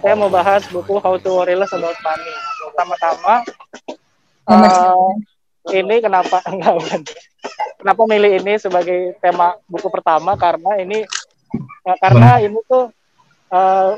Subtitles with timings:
[0.00, 2.34] saya mau bahas buku How to Worry Less About Money.
[2.68, 3.34] Pertama-tama,
[4.48, 5.10] uh,
[5.72, 6.76] ini kenapa enggak
[7.80, 11.06] kenapa milih ini sebagai tema buku pertama karena ini
[11.86, 12.90] uh, karena ini tuh
[13.50, 13.96] uh,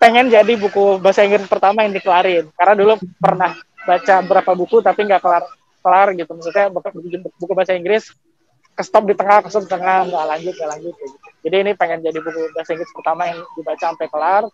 [0.00, 2.48] pengen jadi buku bahasa Inggris pertama yang dikelarin.
[2.56, 3.52] Karena dulu pernah
[3.84, 5.44] baca beberapa buku tapi nggak kelar
[5.80, 6.30] kelar gitu.
[6.32, 6.88] Maksudnya buku,
[7.38, 8.08] buku bahasa Inggris
[8.72, 10.94] ke stop di tengah, ke stop di tengah, nggak lanjut, nggak lanjut.
[10.96, 11.16] Gitu.
[11.44, 14.44] Jadi ini pengen jadi buku bahasa Inggris pertama yang dibaca sampai kelar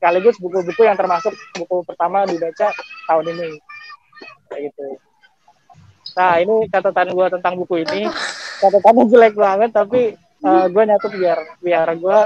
[0.00, 2.72] sekaligus buku-buku yang termasuk buku pertama dibaca
[3.04, 3.60] tahun ini.
[4.48, 4.86] Kayak gitu.
[6.16, 8.08] Nah ini catatan gue tentang buku ini.
[8.64, 12.18] Catatannya jelek banget tapi uh, eh, gue nyatet biar biar gue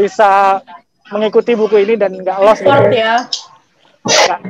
[0.00, 0.64] bisa
[1.12, 2.96] mengikuti buku ini dan nggak los gitu.
[2.96, 3.28] ya.
[4.00, 4.40] Nggak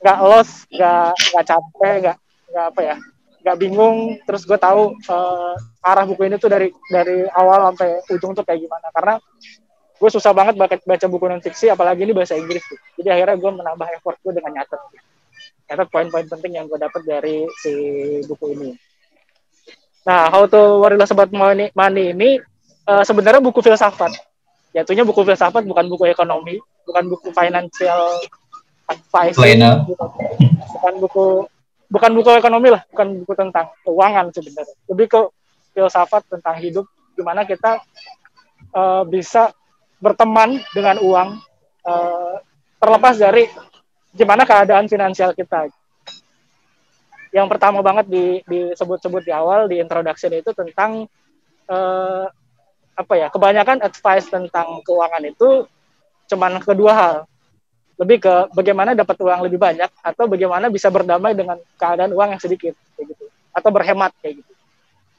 [0.00, 2.16] nggak los nggak nggak capek nggak
[2.54, 2.96] nggak apa ya
[3.42, 4.14] nggak bingung.
[4.30, 8.62] Terus gue tahu uh, arah buku ini tuh dari dari awal sampai ujung tuh kayak
[8.62, 8.86] gimana.
[8.94, 9.14] Karena
[10.00, 12.80] gue susah banget baca, buku non fiksi apalagi ini bahasa Inggris tuh.
[12.96, 14.80] Jadi akhirnya gue menambah effort gue dengan nyatet.
[15.68, 17.72] Nyatet poin-poin penting yang gue dapat dari si
[18.24, 18.70] buku ini.
[20.08, 22.40] Nah How to Worry Less About Money, money ini
[22.88, 24.16] uh, sebenarnya buku filsafat.
[24.72, 26.56] Jatuhnya buku filsafat bukan buku ekonomi
[26.88, 28.24] bukan buku financial
[28.88, 29.36] advice.
[29.36, 29.94] Gitu.
[30.80, 31.24] bukan buku
[31.92, 34.76] bukan buku ekonomi lah bukan buku tentang keuangan sebenarnya.
[34.88, 35.20] Lebih ke
[35.76, 37.84] filsafat tentang hidup gimana kita
[38.72, 39.52] uh, bisa
[40.00, 41.28] berteman dengan uang
[41.84, 42.36] uh,
[42.80, 43.46] terlepas dari
[44.16, 45.68] gimana keadaan finansial kita.
[47.30, 51.06] Yang pertama banget di, disebut-sebut di awal di introduction itu tentang
[51.70, 52.26] uh,
[52.98, 55.68] apa ya kebanyakan advice tentang keuangan itu
[56.26, 57.16] cuman kedua hal.
[58.00, 62.42] Lebih ke bagaimana dapat uang lebih banyak atau bagaimana bisa berdamai dengan keadaan uang yang
[62.42, 63.24] sedikit kayak gitu.
[63.52, 64.52] Atau berhemat kayak gitu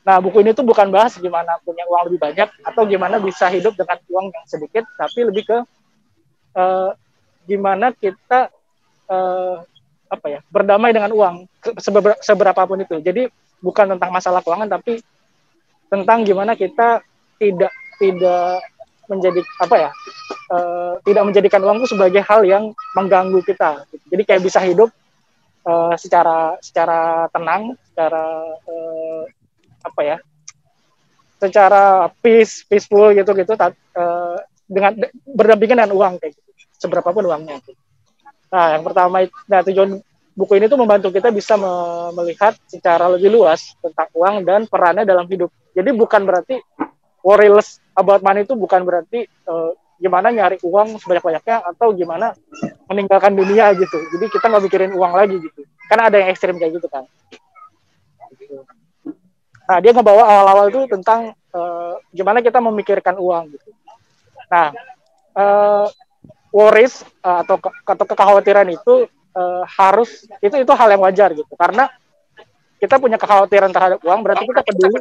[0.02, 3.78] Nah, buku ini tuh bukan bahas gimana punya uang lebih banyak atau gimana bisa hidup
[3.78, 5.58] dengan uang yang sedikit, tapi lebih ke
[6.58, 6.90] uh,
[7.46, 8.50] gimana kita
[9.06, 9.62] uh,
[10.12, 11.36] apa ya berdamai dengan uang
[11.78, 12.98] seber, seberapa pun itu.
[12.98, 13.30] Jadi
[13.62, 15.06] bukan tentang masalah keuangan, tapi
[15.94, 17.06] tentang gimana kita
[17.38, 18.66] tidak tidak
[19.06, 19.92] menjadi apa ya
[20.50, 23.86] uh, tidak menjadikan uang itu sebagai hal yang mengganggu kita.
[24.10, 24.90] Jadi kayak bisa hidup
[25.68, 28.26] uh, secara secara tenang, secara
[28.66, 29.24] uh,
[29.82, 30.18] apa ya
[31.42, 34.38] secara peace peaceful gitu gitu uh,
[34.70, 34.94] dengan
[35.26, 37.60] berdampingan dengan uang kayak gitu seberapa pun uangnya
[38.52, 39.98] nah yang pertama nah tujuan
[40.32, 41.74] buku ini tuh membantu kita bisa me
[42.16, 46.62] melihat secara lebih luas tentang uang dan perannya dalam hidup jadi bukan berarti
[47.26, 52.34] worryless about money itu bukan berarti uh, gimana nyari uang sebanyak-banyaknya atau gimana
[52.90, 53.98] meninggalkan dunia gitu.
[54.18, 55.62] Jadi kita nggak mikirin uang lagi gitu.
[55.86, 57.06] Karena ada yang ekstrim kayak gitu kan.
[59.72, 63.72] Nah, dia ngebawa awal-awal itu tentang uh, gimana kita memikirkan uang gitu.
[64.52, 64.76] Nah,
[65.32, 65.88] uh,
[66.52, 71.56] worries uh, atau ke, atau kekhawatiran itu uh, harus itu itu hal yang wajar gitu.
[71.56, 71.88] Karena
[72.84, 75.00] kita punya kekhawatiran terhadap uang berarti kita peduli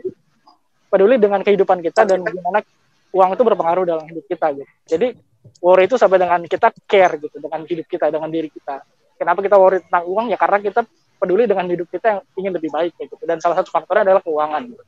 [0.87, 2.62] peduli dengan kehidupan kita dan gimana
[3.10, 4.70] uang itu berpengaruh dalam hidup kita gitu.
[4.87, 5.19] Jadi
[5.58, 8.87] worry itu sampai dengan kita care gitu dengan hidup kita dengan diri kita.
[9.19, 10.87] Kenapa kita worry tentang uang ya karena kita
[11.20, 14.72] peduli dengan hidup kita yang ingin lebih baik gitu dan salah satu faktornya adalah keuangan
[14.72, 14.84] gitu.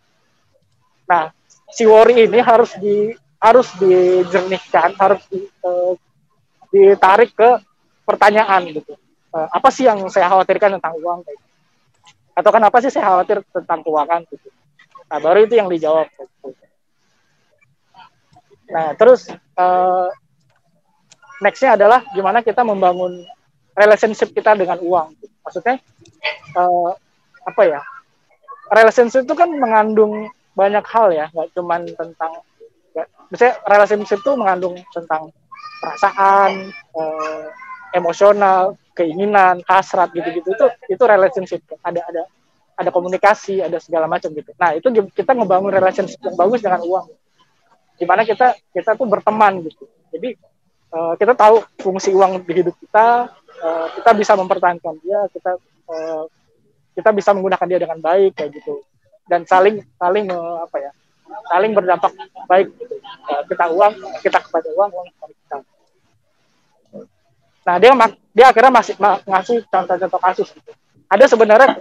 [1.04, 1.28] nah
[1.68, 5.92] si worry ini harus di harus dijernihkan harus di, uh,
[6.72, 7.60] ditarik ke
[8.08, 8.96] pertanyaan gitu
[9.36, 11.44] uh, apa sih yang saya khawatirkan tentang uang gitu.
[12.32, 14.48] atau kenapa sih saya khawatir tentang keuangan gitu
[15.12, 16.48] nah baru itu yang dijawab gitu.
[18.72, 19.28] nah terus
[19.60, 20.08] uh,
[21.44, 23.20] nextnya adalah gimana kita membangun
[23.76, 25.12] relationship kita dengan uang
[25.42, 25.82] maksudnya
[26.56, 26.92] uh,
[27.46, 27.80] apa ya?
[28.72, 32.32] Relationship itu kan mengandung banyak hal ya nggak cuman tentang
[32.92, 35.32] ya, misalnya relationship itu mengandung tentang
[35.80, 37.48] perasaan uh,
[37.96, 41.60] emosional keinginan hasrat gitu-gitu itu itu relationship.
[41.80, 42.22] Ada ada
[42.76, 44.52] ada komunikasi ada segala macam gitu.
[44.56, 47.08] Nah itu kita ngebangun relationship yang bagus dengan uang.
[47.96, 49.84] Di mana kita kita tuh berteman gitu.
[50.12, 50.36] Jadi
[50.92, 53.32] uh, kita tahu fungsi uang di hidup kita
[53.64, 55.56] uh, kita bisa mempertahankan dia kita
[55.88, 56.24] uh,
[56.92, 58.84] kita bisa menggunakan dia dengan baik kayak gitu.
[59.26, 60.92] Dan saling saling uh, apa ya
[61.48, 62.12] saling berdampak
[62.50, 62.94] baik gitu.
[63.30, 65.56] uh, kita uang kita kepada uang uang kepada kita.
[67.62, 67.90] Nah dia
[68.34, 70.72] dia akhirnya masih ngasih contoh-contoh kasus gitu.
[71.12, 71.76] Ada sebenarnya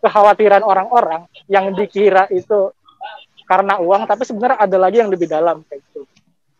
[0.00, 2.70] kekhawatiran orang-orang yang dikira itu
[3.46, 6.02] karena uang tapi sebenarnya ada lagi yang lebih dalam kayak gitu.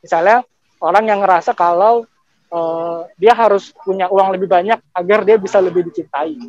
[0.03, 0.47] Misalnya
[0.79, 2.07] orang yang ngerasa kalau
[2.57, 6.41] uh, dia harus punya uang lebih banyak agar dia bisa lebih dicintai.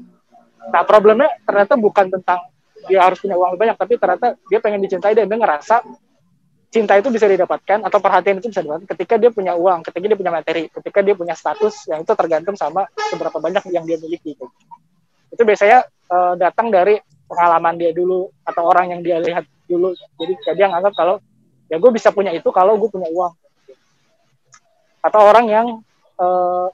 [0.71, 2.47] Nah problemnya ternyata bukan tentang
[2.87, 5.83] dia harus punya uang lebih banyak, tapi ternyata dia pengen dicintai dan dia ngerasa
[6.67, 10.19] cinta itu bisa didapatkan atau perhatian itu bisa didapatkan ketika dia punya uang, ketika dia
[10.19, 14.35] punya materi, ketika dia punya status yang itu tergantung sama seberapa banyak yang dia miliki.
[14.35, 14.45] Gitu.
[15.31, 19.91] Itu biasanya uh, datang dari pengalaman dia dulu atau orang yang dia lihat dulu.
[20.19, 21.19] Jadi dia nganggap kalau
[21.67, 23.33] ya gue bisa punya itu kalau gue punya uang.
[25.03, 25.67] Atau orang yang
[26.17, 26.67] uh,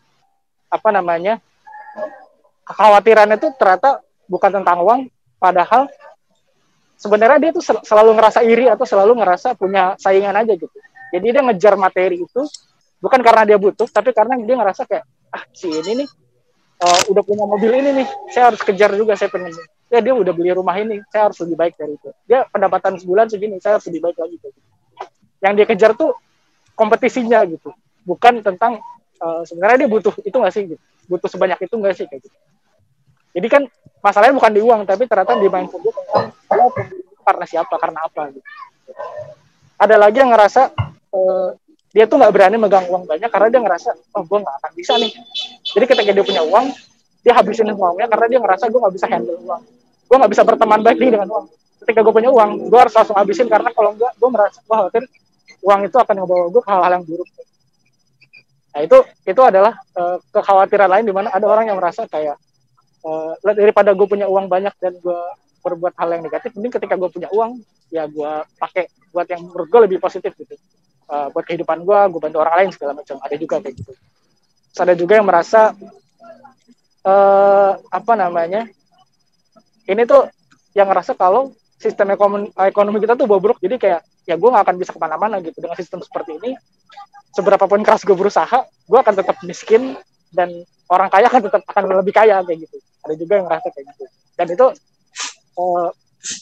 [0.73, 1.37] apa namanya
[2.65, 5.01] kekhawatiran itu ternyata bukan tentang uang,
[5.37, 5.91] padahal
[6.95, 10.77] sebenarnya dia tuh selalu ngerasa iri atau selalu ngerasa punya saingan aja gitu.
[11.13, 12.41] Jadi dia ngejar materi itu
[13.03, 16.09] bukan karena dia butuh, tapi karena dia ngerasa kayak ah si ini nih
[16.81, 19.53] uh, udah punya mobil ini nih, saya harus kejar juga saya pengen.
[19.91, 22.09] Ya dia udah beli rumah ini, saya harus lebih baik dari itu.
[22.25, 24.37] Dia pendapatan sebulan segini, saya harus lebih baik lagi.
[25.43, 26.17] Yang dia kejar tuh
[26.73, 27.69] kompetisinya gitu,
[28.01, 28.81] bukan tentang
[29.23, 30.63] uh, sebenarnya dia butuh itu nggak sih?
[30.75, 32.37] Gitu butuh sebanyak itu enggak sih kayak gitu?
[33.33, 33.61] Jadi kan
[34.03, 36.25] masalahnya bukan di uang tapi ternyata di dia tentang
[37.23, 38.47] karena siapa karena apa gitu.
[39.79, 40.61] Ada lagi yang ngerasa
[41.11, 41.49] uh,
[41.93, 44.93] dia tuh nggak berani megang uang banyak karena dia ngerasa oh gue nggak akan bisa
[44.99, 45.11] nih.
[45.65, 46.65] Jadi ketika dia punya uang
[47.23, 49.61] dia habisin uangnya karena dia ngerasa gue nggak bisa handle uang.
[50.07, 51.45] Gue nggak bisa berteman baik nih dengan uang.
[51.83, 55.03] Ketika gue punya uang gue harus langsung habisin karena kalau enggak gue merasa gue khawatir
[55.63, 57.29] uang itu akan membawa gue ke hal-hal yang buruk
[58.73, 58.97] Nah itu
[59.29, 62.35] itu adalah uh, kekhawatiran lain di mana ada orang yang merasa kayak
[63.05, 65.21] uh, daripada gue punya uang banyak dan gue
[65.63, 67.61] berbuat hal yang negatif, mending ketika gue punya uang
[67.93, 70.57] ya gue pakai buat yang menurut gue lebih positif gitu.
[71.07, 73.21] Uh, buat kehidupan gue, gue bantu orang lain segala macam.
[73.21, 73.93] Ada juga kayak gitu.
[74.73, 75.77] Terus ada juga yang merasa
[77.05, 78.65] uh, apa namanya
[79.85, 80.27] ini tuh
[80.73, 84.95] yang ngerasa kalau sistem ekonomi, kita tuh bobrok jadi kayak ya gue nggak akan bisa
[84.95, 86.55] ke mana-mana gitu dengan sistem seperti ini
[87.33, 89.97] seberapa pun keras gue berusaha gue akan tetap miskin
[90.29, 90.49] dan
[90.89, 92.77] orang kaya akan tetap akan lebih kaya kayak gitu.
[93.03, 94.05] Ada juga yang ngerasa kayak gitu.
[94.37, 94.65] Dan itu
[95.57, 95.89] uh,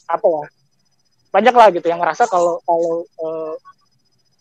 [0.08, 0.46] apa ya
[1.32, 3.56] banyak lah gitu yang ngerasa kalau kalau uh,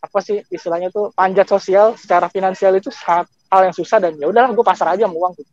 [0.02, 4.26] apa sih istilahnya tuh panjat sosial secara finansial itu sangat hal yang susah dan ya
[4.26, 5.50] udahlah gue pasar aja mau uang gitu.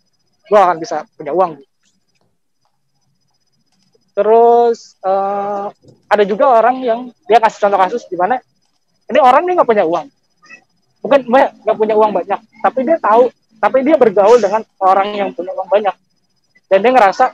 [0.50, 1.72] Gue akan bisa punya uang gitu.
[4.18, 5.70] terus uh,
[6.10, 8.42] ada juga orang yang dia kasih contoh kasus di mana
[9.14, 10.10] ini orang ini nggak punya uang
[11.02, 12.40] bukan nggak punya uang banyak.
[12.64, 15.96] Tapi dia tahu tapi dia bergaul dengan orang yang punya uang banyak.
[16.68, 17.34] Dan dia ngerasa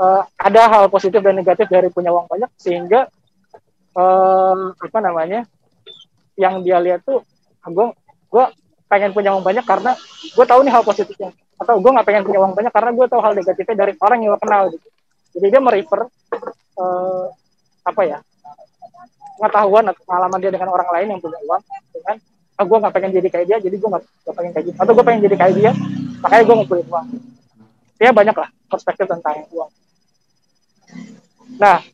[0.00, 3.08] uh, ada hal positif dan negatif dari punya uang banyak sehingga
[3.96, 5.48] uh, apa namanya
[6.36, 7.24] yang dia lihat tuh
[7.66, 7.92] gue ah,
[8.28, 8.44] gue
[8.86, 9.96] pengen punya uang banyak karena
[10.34, 11.30] gue tahu nih hal positifnya.
[11.56, 14.30] Atau gue nggak pengen punya uang banyak karena gue tahu hal negatifnya dari orang yang
[14.36, 14.62] gue kenal.
[14.70, 14.88] Gitu.
[15.36, 16.00] Jadi dia merefer
[16.76, 17.26] uh,
[17.86, 18.18] apa ya
[19.36, 22.16] pengetahuan atau pengalaman dia dengan orang lain yang punya uang dengan
[22.56, 24.76] ah gue gak pengen jadi kayak dia jadi gue gak, pengen kayak gitu.
[24.80, 25.72] Atau gue pengen jadi kayak dia
[26.24, 27.06] makanya gue ngumpulin uang.
[28.00, 29.70] Ya banyak lah perspektif tentang uang.
[31.60, 31.84] Nah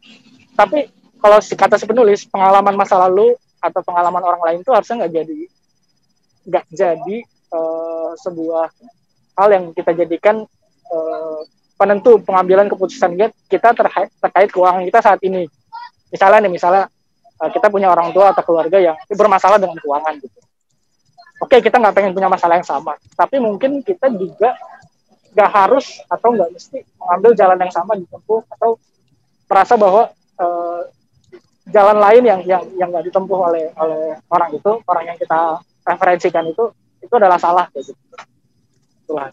[0.55, 0.87] tapi
[1.19, 5.41] kalau kata si penulis pengalaman masa lalu atau pengalaman orang lain itu harusnya nggak jadi
[6.43, 7.17] nggak jadi
[7.55, 8.67] uh, sebuah
[9.39, 10.43] hal yang kita jadikan
[10.91, 11.41] uh,
[11.79, 13.15] penentu pengambilan keputusan
[13.51, 15.47] kita terkait, terkait keuangan kita saat ini.
[16.11, 16.87] Misalnya nih misalnya
[17.43, 20.39] uh, kita punya orang tua atau keluarga yang bermasalah dengan keuangan gitu
[21.43, 24.55] oke okay, kita nggak pengen punya masalah yang sama tapi mungkin kita juga
[25.33, 28.79] nggak harus atau nggak mesti mengambil jalan yang sama ditempuh atau
[29.51, 30.81] merasa bahwa uh,
[31.69, 36.45] jalan lain yang yang yang nggak ditempuh oleh oleh orang itu orang yang kita referensikan
[36.47, 36.73] itu
[37.03, 37.93] itu adalah salah gitu
[39.09, 39.33] Tuhan.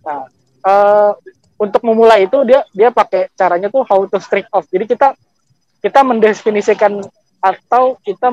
[0.00, 0.24] Nah,
[0.64, 1.12] uh,
[1.60, 4.64] untuk memulai itu dia dia pakai caranya tuh how to streak off.
[4.72, 5.12] Jadi kita
[5.84, 7.04] kita mendefinisikan
[7.40, 8.28] atau kita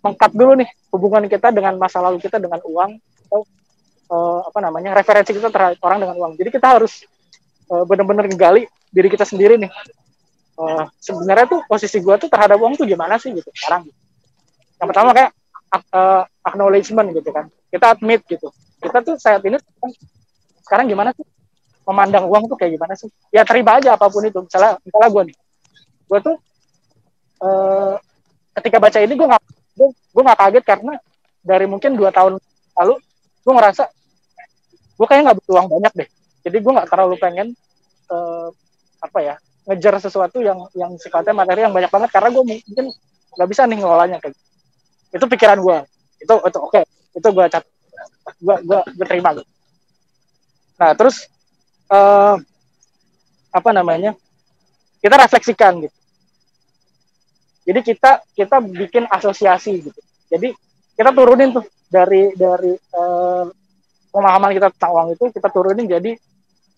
[0.00, 2.90] mengkat dulu nih hubungan kita dengan masa lalu kita dengan uang
[3.26, 3.42] atau
[4.06, 6.32] uh, apa namanya referensi kita terhadap orang dengan uang.
[6.38, 7.02] Jadi kita harus
[7.74, 8.64] uh, benar-benar gali
[8.94, 9.72] diri kita sendiri nih.
[10.54, 13.88] Uh, sebenarnya tuh posisi gue tuh terhadap uang tuh gimana sih gitu sekarang.
[14.78, 15.30] Yang pertama kayak
[15.90, 17.50] uh, acknowledgement gitu kan.
[17.72, 18.52] Kita admit gitu.
[18.78, 19.58] Kita tuh saat ini
[20.62, 21.24] sekarang gimana sih
[21.82, 23.08] memandang uang tuh kayak gimana sih?
[23.34, 24.38] Ya terima aja apa pun itu.
[24.44, 25.36] Misalnya, misalnya gue nih,
[26.06, 26.36] gue tuh
[27.42, 27.96] uh,
[28.60, 29.44] ketika baca ini gue nggak
[30.12, 30.92] gue nggak kaget karena
[31.42, 32.36] dari mungkin dua tahun
[32.78, 32.94] lalu
[33.42, 33.84] gue ngerasa
[34.96, 36.08] gue kayaknya nggak butuh uang banyak deh
[36.44, 37.48] jadi gue nggak terlalu pengen
[38.12, 38.48] uh,
[39.02, 39.34] apa ya
[39.66, 42.86] ngejar sesuatu yang yang sifatnya materi yang banyak banget karena gue mungkin
[43.32, 44.42] nggak bisa nih ngelolanya kayak gitu.
[45.18, 45.78] itu pikiran gue
[46.22, 46.84] itu itu oke okay.
[47.16, 47.64] itu gue cat
[48.42, 49.46] gue gue gue terima gitu.
[50.76, 51.26] nah terus
[51.90, 52.36] uh,
[53.52, 54.14] apa namanya
[55.02, 55.96] kita refleksikan gitu
[57.62, 60.00] jadi kita kita bikin asosiasi gitu.
[60.30, 60.50] Jadi
[60.98, 63.46] kita turunin tuh dari dari uh,
[64.10, 66.12] pemahaman kita tentang uang itu kita turunin jadi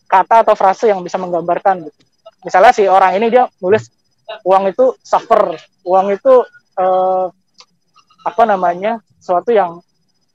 [0.05, 2.00] kata atau frase yang bisa menggambarkan gitu.
[2.45, 3.88] Misalnya si orang ini dia nulis
[4.45, 5.57] uang itu suffer,
[5.88, 6.45] uang itu
[6.76, 7.26] uh,
[8.25, 9.81] apa namanya sesuatu yang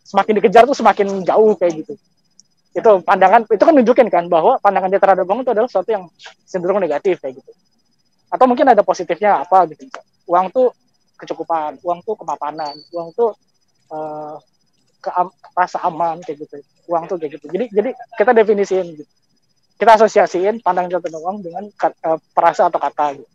[0.06, 1.94] semakin dikejar tuh semakin jauh kayak gitu
[2.70, 6.04] itu pandangan itu kan nunjukin kan bahwa pandangan dia terhadap uang itu adalah sesuatu yang
[6.46, 7.52] cenderung negatif kayak gitu
[8.30, 9.90] atau mungkin ada positifnya apa gitu
[10.30, 10.70] uang tuh
[11.18, 13.34] kecukupan uang tuh kemapanan uang tuh
[13.90, 14.38] uh,
[15.00, 15.10] ke
[15.56, 16.60] rasa aman kayak gitu.
[16.92, 17.46] Uang tuh kayak gitu.
[17.50, 19.12] Jadi jadi kita definisiin gitu.
[19.80, 23.32] Kita asosiasiin pandangan kita tentang uang dengan uh, perasa atau kata gitu.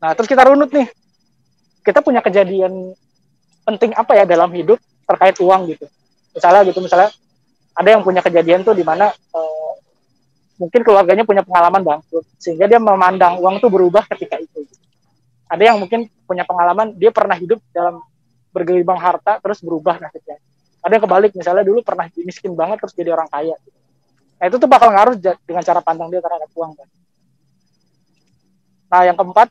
[0.00, 0.88] Nah terus kita runut nih.
[1.84, 2.96] Kita punya kejadian
[3.62, 5.86] penting apa ya dalam hidup terkait uang gitu.
[6.34, 7.12] Misalnya gitu misalnya
[7.76, 9.72] ada yang punya kejadian tuh di mana uh,
[10.56, 14.35] mungkin keluarganya punya pengalaman bangkrut sehingga dia memandang uang tuh berubah ketika
[15.46, 18.02] ada yang mungkin punya pengalaman dia pernah hidup dalam
[18.50, 20.40] bergelimang harta terus berubah nasibnya.
[20.82, 23.54] Ada yang kebalik misalnya dulu pernah miskin banget terus jadi orang kaya.
[24.36, 26.88] Nah itu tuh bakal ngaruh dengan cara pandang dia terhadap uang kan.
[28.86, 29.48] Nah yang keempat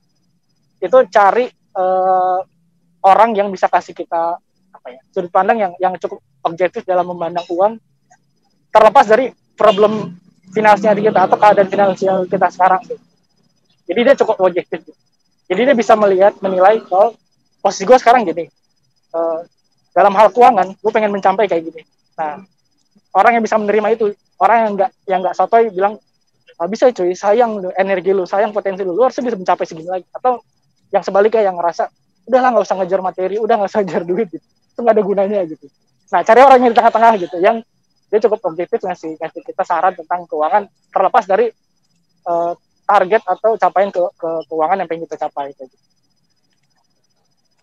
[0.83, 2.39] itu cari uh,
[3.03, 4.39] orang yang bisa kasih kita
[4.75, 7.79] apa ya sudut pandang yang yang cukup objektif dalam memandang uang.
[8.71, 10.19] Terlepas dari problem
[10.51, 12.83] finansial kita atau keadaan finansial kita sekarang
[13.85, 14.81] jadi dia cukup objektif
[15.45, 17.13] jadi dia bisa melihat menilai kalau
[17.61, 18.49] posisi gue sekarang gini.
[19.13, 19.45] Uh,
[19.95, 21.81] dalam hal keuangan gue pengen mencapai kayak gini.
[22.17, 22.41] Nah
[23.15, 24.05] orang yang bisa menerima itu
[24.41, 25.95] orang yang nggak yang nggak sotoy bilang
[26.59, 30.05] ah, bisa cuy sayang energi lu sayang potensi lu lu harus bisa mencapai segini lagi.
[30.11, 30.41] Atau
[30.89, 31.87] yang sebaliknya yang ngerasa
[32.25, 34.45] udahlah nggak usah ngejar materi udah nggak usah ngejar duit gitu.
[34.45, 35.65] Itu nggak ada gunanya gitu.
[36.11, 37.57] Nah cari orang yang di tengah-tengah gitu yang
[38.09, 41.49] dia cukup objektif ngasih ngasih kita saran tentang keuangan terlepas dari
[42.29, 42.53] uh,
[42.85, 45.65] target atau capaian ke, ke keuangan yang pengen kita capai gitu.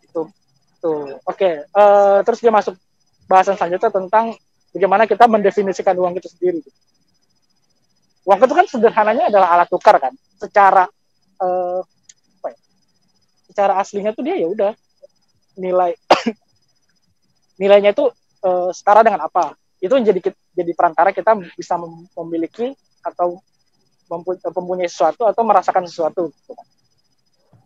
[0.03, 0.23] itu
[0.83, 1.63] tuh oke okay.
[1.73, 2.75] uh, eh, terus dia masuk
[3.31, 4.35] bahasan selanjutnya tentang
[4.75, 6.61] bagaimana kita mendefinisikan uang itu sendiri
[8.27, 10.13] uang itu kan sederhananya adalah alat tukar kan
[10.43, 10.91] secara
[11.39, 11.81] uh,
[13.53, 14.73] secara aslinya tuh dia ya udah
[15.61, 15.93] nilai
[17.61, 18.09] nilainya itu
[18.43, 19.53] uh, setara dengan apa
[19.83, 20.21] itu jadi
[20.57, 21.77] jadi perantara kita bisa
[22.17, 22.73] memiliki
[23.05, 23.43] atau
[24.21, 26.29] mempunyai sesuatu atau merasakan sesuatu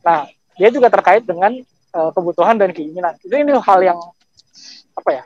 [0.07, 1.53] nah dia juga terkait dengan
[1.97, 3.17] uh, kebutuhan dan keinginan.
[3.21, 3.99] Itu ini hal yang
[4.97, 5.23] apa ya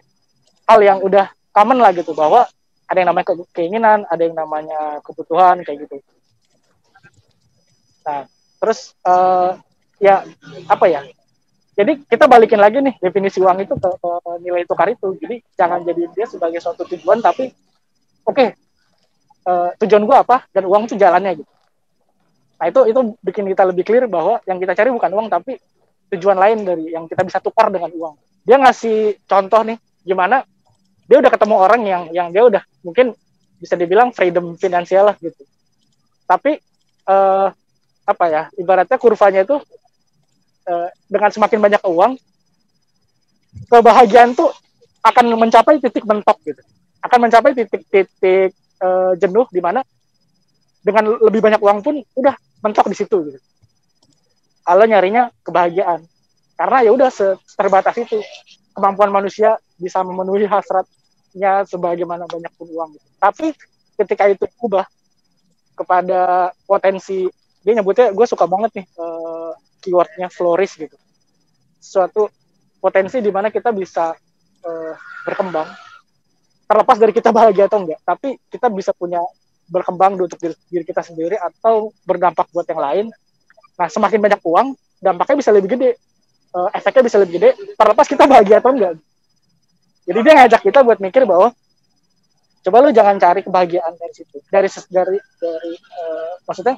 [0.66, 2.14] hal yang udah common lah gitu.
[2.14, 2.46] Bahwa
[2.90, 6.02] ada yang namanya keinginan ada yang namanya kebutuhan kayak gitu.
[8.06, 8.26] Nah
[8.60, 9.56] terus uh,
[10.02, 10.26] ya
[10.66, 11.00] apa ya
[11.78, 14.12] jadi kita balikin lagi nih definisi uang itu ke, ke
[14.42, 15.14] nilai tukar itu.
[15.16, 17.54] Jadi jangan jadi dia sebagai suatu tujuan tapi
[18.26, 18.48] oke okay,
[19.46, 21.52] uh, tujuan gua apa dan uang itu jalannya gitu.
[22.60, 25.56] Nah itu itu bikin kita lebih clear bahwa yang kita cari bukan uang tapi
[26.10, 28.14] tujuan lain dari yang kita bisa tukar dengan uang.
[28.44, 30.42] Dia ngasih contoh nih gimana
[31.06, 33.12] dia udah ketemu orang yang yang dia udah mungkin
[33.60, 35.44] bisa dibilang freedom finansial lah gitu.
[36.24, 36.60] Tapi
[37.08, 37.48] uh,
[38.04, 39.60] apa ya ibaratnya kurvanya itu
[40.70, 42.14] Eh, dengan semakin banyak uang
[43.66, 44.52] kebahagiaan tuh
[45.02, 46.62] akan mencapai titik mentok gitu.
[47.02, 49.84] Akan mencapai titik-titik uh, jenuh di mana
[50.80, 52.34] dengan lebih banyak uang pun udah
[52.64, 53.38] mentok di situ gitu.
[54.64, 56.04] Kalau nyarinya kebahagiaan.
[56.56, 57.08] Karena ya udah
[57.56, 58.20] terbatas itu.
[58.76, 63.06] Kemampuan manusia bisa memenuhi hasratnya sebagaimana banyak pun uang gitu.
[63.20, 63.46] tapi
[63.98, 64.86] ketika itu ubah
[65.76, 67.28] kepada potensi
[67.60, 69.52] dia nyebutnya gue suka banget nih uh,
[69.84, 70.96] keywordnya flourish gitu.
[71.80, 72.28] Suatu
[72.80, 74.16] potensi di mana kita bisa
[74.64, 74.94] uh,
[75.28, 75.68] berkembang
[76.70, 79.18] terlepas dari kita bahagia atau enggak tapi kita bisa punya
[79.70, 83.06] berkembang untuk diri, diri kita sendiri atau berdampak buat yang lain.
[83.78, 85.90] Nah semakin banyak uang dampaknya bisa lebih gede.
[86.50, 88.98] Uh, efeknya bisa lebih gede terlepas kita bahagia atau enggak.
[90.02, 91.54] Jadi dia ngajak kita buat mikir bahwa
[92.60, 94.42] coba lu jangan cari kebahagiaan dari situ.
[94.50, 96.74] Dari dari dari uh, maksudnya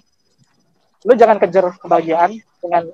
[1.08, 2.92] lu jangan kejar kebahagiaan dengan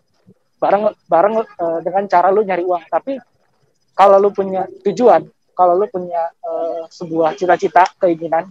[0.62, 2.86] bareng bareng uh, dengan cara lu nyari uang.
[2.86, 3.18] Tapi
[3.98, 5.26] kalau lu punya tujuan
[5.58, 8.46] kalau lu punya uh, sebuah cita-cita keinginan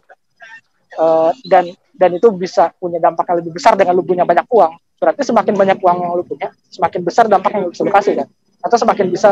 [1.00, 4.76] uh, dan dan itu bisa punya dampak yang lebih besar dengan lu punya banyak uang
[4.98, 8.28] berarti semakin banyak uang yang lu punya semakin besar dampak yang lu bisa kasih kan?
[8.58, 9.30] Atau semakin bisa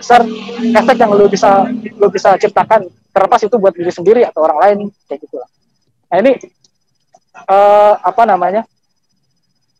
[0.00, 0.24] besar
[0.58, 1.68] efek yang lu bisa
[2.00, 5.48] lu bisa ciptakan terlepas itu buat diri sendiri atau orang lain kayak gitu lah.
[6.08, 6.32] Nah ini
[7.44, 8.64] uh, apa namanya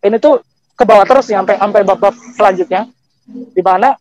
[0.05, 0.45] ini tuh
[0.77, 2.93] ke bawah terus sampai sampai bab-bab selanjutnya
[3.33, 3.97] di mana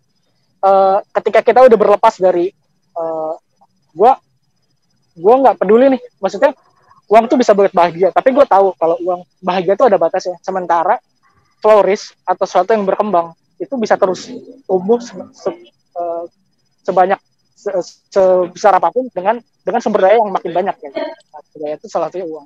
[0.68, 2.52] uh, ketika kita udah berlepas dari
[2.96, 3.36] uh,
[3.96, 4.18] gua
[5.18, 6.52] gua nggak peduli nih maksudnya
[7.12, 10.96] uang tuh bisa buat bahagia tapi gue tahu kalau uang bahagia tuh ada batasnya sementara
[11.60, 14.32] flourish atau sesuatu yang berkembang itu bisa terus
[14.66, 15.50] tumbuh se, se,
[15.94, 16.26] uh,
[16.82, 17.22] sebanyak
[17.54, 17.70] se,
[18.10, 20.90] sebesar apa pun dengan dengan sumber daya yang makin banyak ya.
[20.90, 22.46] Nah, daya itu salah satunya uang.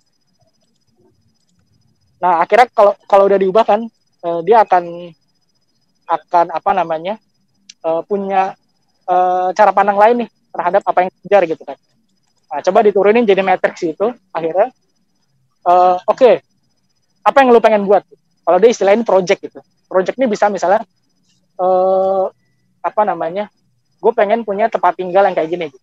[2.19, 3.87] Nah, akhirnya kalau kalau udah diubah kan
[4.27, 5.15] uh, dia akan
[6.05, 7.15] akan apa namanya
[7.87, 8.59] uh, punya
[9.09, 11.77] uh, cara pandang lain nih terhadap apa yang dikejar gitu kan.
[12.45, 14.71] Nah, coba diturunin jadi matrix itu akhirnya
[15.65, 16.33] uh, oke okay,
[17.25, 18.05] apa yang lu pengen buat?
[18.45, 19.59] Kalau dia istilahnya project gitu.
[19.89, 20.85] Project ini bisa misalnya
[21.57, 22.29] uh,
[22.85, 23.50] apa namanya?
[23.97, 25.65] Gue pengen punya tempat tinggal yang kayak gini.
[25.74, 25.81] Gitu.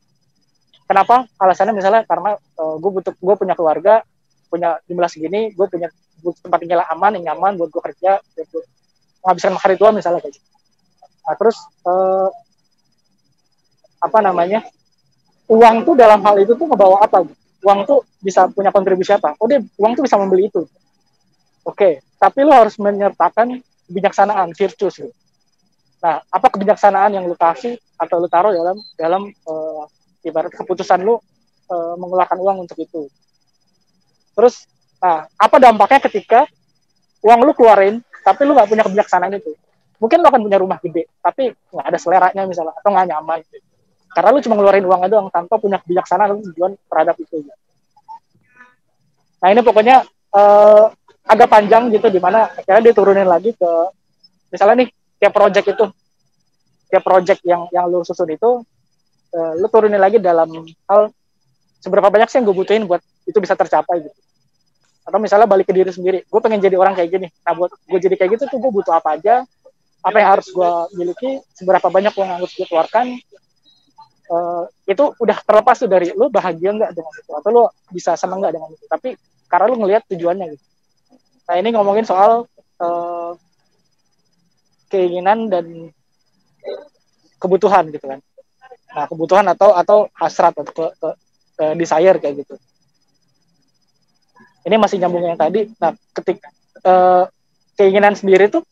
[0.87, 1.27] Kenapa?
[1.43, 4.07] Alasannya misalnya karena uh, gue butuh gue punya keluarga,
[4.47, 5.91] punya jumlah segini, gue punya
[6.23, 8.67] tempat tinggal aman, yang nyaman buat gue kerja, buat
[9.27, 10.49] menghabiskan hari tua misalnya kayak gitu.
[11.27, 12.31] Nah, terus uh,
[14.03, 14.67] apa namanya?
[15.47, 17.23] Uang tuh dalam hal itu tuh ngebawa apa?
[17.63, 19.39] Uang tuh bisa punya kontribusi apa?
[19.39, 20.67] Oh dia uang tuh bisa membeli itu.
[21.63, 21.93] Oke, okay.
[22.19, 24.99] tapi lo harus menyertakan kebijaksanaan, virtues.
[24.99, 25.15] Gitu.
[26.03, 29.87] Nah, apa kebijaksanaan yang lu kasih atau lu taruh dalam dalam uh,
[30.27, 33.07] ibarat keputusan lu uh, mengeluarkan uang untuk itu.
[34.35, 34.67] Terus,
[34.99, 36.51] nah, apa dampaknya ketika
[37.23, 39.55] uang lu keluarin, tapi lu nggak punya kebijaksanaan itu?
[40.03, 43.39] Mungkin lu akan punya rumah gede, tapi nggak ada seleranya misalnya, atau nggak nyaman.
[43.47, 43.72] Gitu.
[44.13, 47.41] Karena lu cuma ngeluarin uang doang tanpa punya kebijaksanaan lu tujuan terhadap itu.
[49.43, 50.05] Nah ini pokoknya
[50.37, 50.93] uh,
[51.27, 53.71] agak panjang gitu di mana akhirnya dia turunin lagi ke
[54.53, 54.89] misalnya nih
[55.23, 55.85] tiap project itu
[56.91, 58.61] tiap project yang yang lu susun itu
[59.33, 60.51] uh, lu turunin lagi dalam
[60.91, 61.09] hal
[61.81, 64.19] seberapa banyak sih yang gue butuhin buat itu bisa tercapai gitu
[65.03, 67.99] atau misalnya balik ke diri sendiri gue pengen jadi orang kayak gini nah buat gue
[67.99, 69.43] jadi kayak gitu tuh gue butuh apa aja
[70.03, 73.19] apa yang harus gue miliki seberapa banyak uang yang harus gue keluarkan
[74.33, 77.63] uh, itu udah terlepas tuh dari lu bahagia nggak dengan itu atau lu
[77.93, 79.15] bisa seneng nggak dengan itu tapi
[79.53, 80.65] karena lu ngelihat tujuannya gitu
[81.49, 82.47] Nah ini ngomongin soal
[82.79, 83.33] uh,
[84.89, 85.91] keinginan dan
[87.37, 88.21] kebutuhan gitu kan.
[88.93, 91.09] Nah kebutuhan atau atau hasrat atau ke, ke,
[91.59, 92.55] ke desire kayak gitu.
[94.63, 95.67] Ini masih nyambung yang tadi.
[95.83, 96.49] Nah ketika
[96.87, 97.27] uh,
[97.75, 98.63] keinginan sendiri tuh,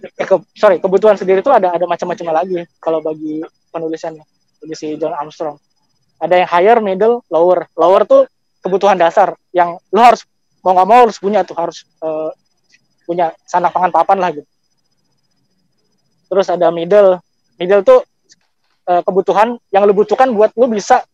[0.00, 4.24] eh, ke, sorry kebutuhan sendiri tuh ada ada macam-macam lagi kalau bagi penulisannya
[4.58, 5.56] bagi si John Armstrong.
[6.18, 7.70] Ada yang higher, middle, lower.
[7.78, 8.26] Lower tuh
[8.58, 10.26] kebutuhan dasar yang lo harus
[10.66, 12.34] mau nggak mau harus punya tuh harus uh,
[13.06, 14.48] punya sanak pangan papan lah gitu.
[16.28, 17.22] Terus ada middle.
[17.56, 18.02] Middle tuh
[18.90, 21.06] uh, kebutuhan yang lu butuhkan buat lu bisa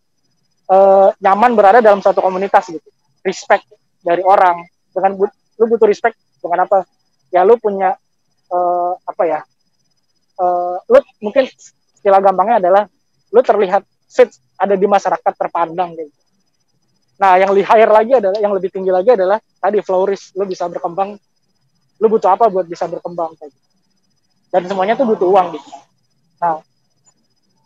[0.72, 2.88] uh, nyaman berada dalam suatu komunitas gitu.
[3.22, 3.68] Respect
[4.00, 4.64] dari orang.
[4.90, 6.88] Dengan but, lu butuh respect dengan apa?
[7.30, 7.94] Ya lu punya
[8.50, 9.40] uh, apa ya?
[10.35, 11.46] Uh, lu mungkin
[11.94, 12.83] istilah gampangnya adalah
[13.35, 16.14] lu terlihat fit ada di masyarakat terpandang gitu
[17.14, 20.66] Nah, yang lebih higher lagi adalah yang lebih tinggi lagi adalah tadi flourish, lu bisa
[20.66, 21.14] berkembang.
[22.03, 23.66] Lu butuh apa buat bisa berkembang kayak gitu.
[24.51, 25.70] Dan semuanya tuh butuh uang gitu.
[26.42, 26.59] Nah,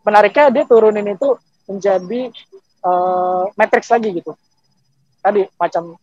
[0.04, 1.37] menariknya dia turunin itu
[1.68, 2.33] menjadi
[2.85, 4.37] uh, matrix lagi gitu.
[5.24, 5.96] Tadi macam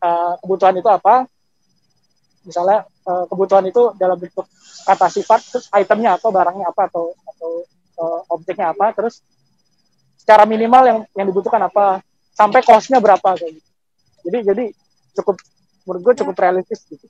[0.00, 1.28] uh, kebutuhan itu apa?
[2.48, 4.48] Misalnya uh, kebutuhan itu dalam bentuk
[4.88, 7.68] kata sifat, terus itemnya apa, barangnya apa atau atau
[8.02, 9.22] uh, objeknya apa, terus
[10.18, 12.02] secara minimal yang yang dibutuhkan apa,
[12.34, 13.70] sampai costnya berapa kayak gitu.
[14.26, 14.64] Jadi jadi
[15.22, 15.36] cukup
[15.86, 17.06] menurut gue cukup realistis gitu.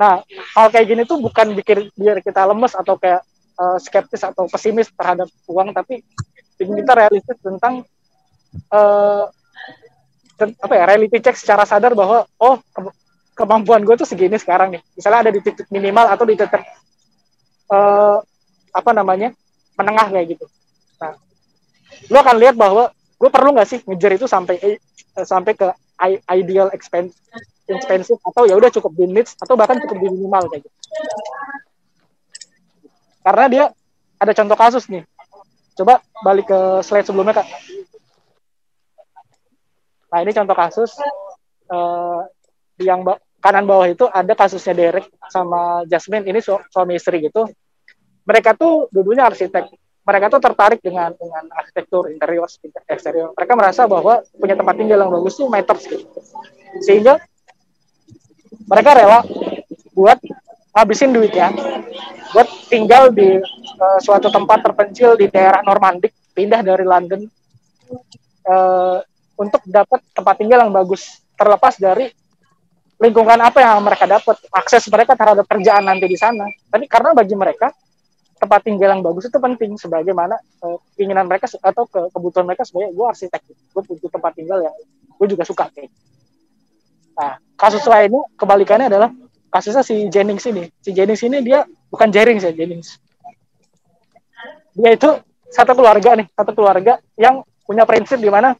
[0.00, 3.22] Nah, hal kayak gini tuh bukan bikin biar kita lemes atau kayak
[3.60, 6.02] uh, skeptis atau pesimis terhadap uang, tapi
[6.58, 7.86] bikin kita realistis tentang
[8.72, 9.24] uh,
[10.42, 12.80] apa ya reality check secara sadar bahwa oh ke
[13.32, 14.82] kemampuan gue tuh segini sekarang nih.
[14.98, 16.62] Misalnya ada di titik minimal atau di titik
[17.70, 18.18] uh,
[18.72, 19.36] apa namanya
[19.76, 20.46] menengah kayak gitu.
[20.98, 21.14] Nah,
[22.08, 24.78] lu akan lihat bahwa gue perlu nggak sih ngejar itu sampai eh,
[25.22, 25.68] sampai ke
[26.34, 27.14] ideal expense
[27.70, 30.78] expensive atau ya udah cukup di atau bahkan cukup minimal kayak gitu.
[33.22, 33.64] Karena dia
[34.18, 35.06] ada contoh kasus nih.
[35.78, 37.48] Coba balik ke slide sebelumnya kak.
[40.12, 40.90] Nah ini contoh kasus
[41.70, 42.26] uh,
[42.82, 43.06] yang
[43.42, 47.50] kanan bawah itu ada kasusnya Derek sama Jasmine ini su suami istri gitu.
[48.22, 49.66] Mereka tuh dulunya arsitek
[50.02, 52.46] mereka tuh tertarik dengan dengan arsitektur interior
[52.86, 53.34] eksterior.
[53.34, 56.06] Mereka merasa bahwa punya tempat tinggal yang bagus tuh matters gitu.
[56.82, 57.18] Sehingga
[58.66, 59.20] mereka rela
[59.94, 60.18] buat
[60.72, 61.52] habisin duitnya
[62.32, 63.36] buat tinggal di
[63.76, 67.28] uh, suatu tempat terpencil di daerah Normandik, pindah dari London
[68.48, 69.04] uh,
[69.36, 72.08] untuk dapat tempat tinggal yang bagus terlepas dari
[73.02, 76.46] lingkungan apa yang mereka dapat akses mereka terhadap kerjaan nanti di sana.
[76.70, 77.74] Tapi karena bagi mereka
[78.38, 82.90] tempat tinggal yang bagus itu penting sebagaimana uh, keinginan mereka atau ke, kebutuhan mereka sebagai
[82.90, 84.74] gue arsitek gue butuh tempat tinggal yang
[85.14, 85.94] gue juga suka kayak
[87.14, 89.14] nah kasus lainnya kebalikannya adalah
[89.52, 90.64] kasusnya si Jennings ini.
[90.80, 91.62] Si Jennings ini dia
[91.92, 92.98] bukan Jennings ya Jennings.
[94.74, 95.10] Dia itu
[95.52, 98.56] satu keluarga nih satu keluarga yang punya prinsip di mana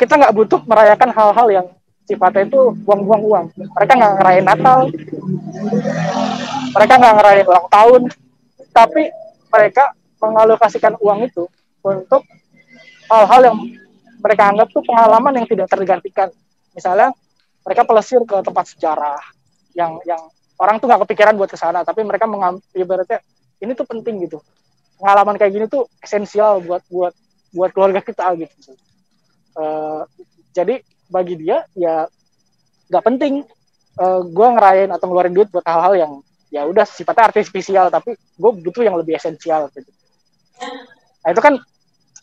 [0.00, 1.66] kita nggak butuh merayakan hal-hal yang
[2.10, 3.46] sifatnya itu buang-buang uang.
[3.54, 4.78] Mereka nggak ngerayain Natal.
[6.74, 8.02] Mereka nggak ngerayain ulang tahun.
[8.74, 9.02] Tapi
[9.50, 9.84] mereka
[10.18, 11.46] mengalokasikan uang itu
[11.86, 12.26] untuk
[13.10, 13.56] hal-hal yang
[14.20, 16.28] mereka anggap tuh pengalaman yang tidak tergantikan.
[16.74, 17.14] Misalnya
[17.62, 19.18] mereka pelesir ke tempat sejarah
[19.74, 20.20] yang yang
[20.60, 23.22] orang tuh nggak kepikiran buat ke sana tapi mereka mengambil ibaratnya
[23.62, 24.42] ini tuh penting gitu.
[25.00, 27.14] Pengalaman kayak gini tuh esensial buat buat
[27.56, 28.76] buat keluarga kita gitu.
[29.56, 30.04] Uh,
[30.52, 32.06] jadi bagi dia ya
[32.90, 33.34] nggak penting.
[33.98, 36.12] Uh, eh, gue ngerayain atau ngeluarin duit buat hal-hal yang
[36.50, 39.90] ya udah sifatnya artifisial tapi gue butuh yang lebih esensial gitu.
[41.26, 41.58] Nah itu kan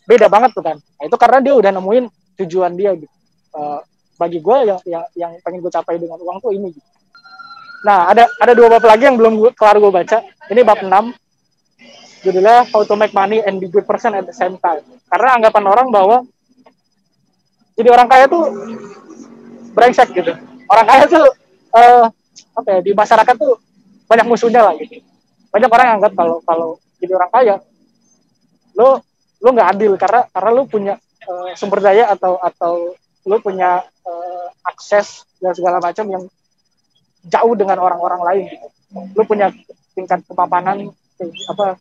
[0.07, 0.77] beda banget tuh kan.
[0.79, 2.05] Nah, itu karena dia udah nemuin
[2.43, 3.11] tujuan dia gitu.
[3.51, 3.79] Uh,
[4.17, 6.89] bagi gue yang yang yang pengen gue capai dengan uang tuh ini gitu.
[7.85, 10.17] Nah ada ada dua bab lagi yang belum gue, kelar gue baca.
[10.47, 10.91] Ini bab 6
[12.23, 14.83] judulnya How to Make Money and Be Good Person at the Same Time.
[15.07, 16.27] Karena anggapan orang bahwa
[17.77, 18.43] jadi orang kaya tuh
[19.77, 20.33] brengsek gitu.
[20.65, 21.25] Orang kaya tuh
[21.77, 22.09] uh,
[22.57, 23.61] apa ya di masyarakat tuh
[24.09, 24.97] banyak musuhnya lah gitu.
[25.53, 27.55] Banyak orang yang anggap kalau kalau jadi orang kaya
[28.73, 29.05] lo
[29.37, 30.93] lo nggak adil karena karena lo punya
[31.29, 32.97] uh, sumber daya atau atau
[33.29, 36.23] lo punya uh, akses dan segala macam yang
[37.29, 38.67] jauh dengan orang-orang lain gitu.
[39.13, 39.53] lo punya
[39.93, 40.89] tingkat kepapanan
[41.51, 41.75] apa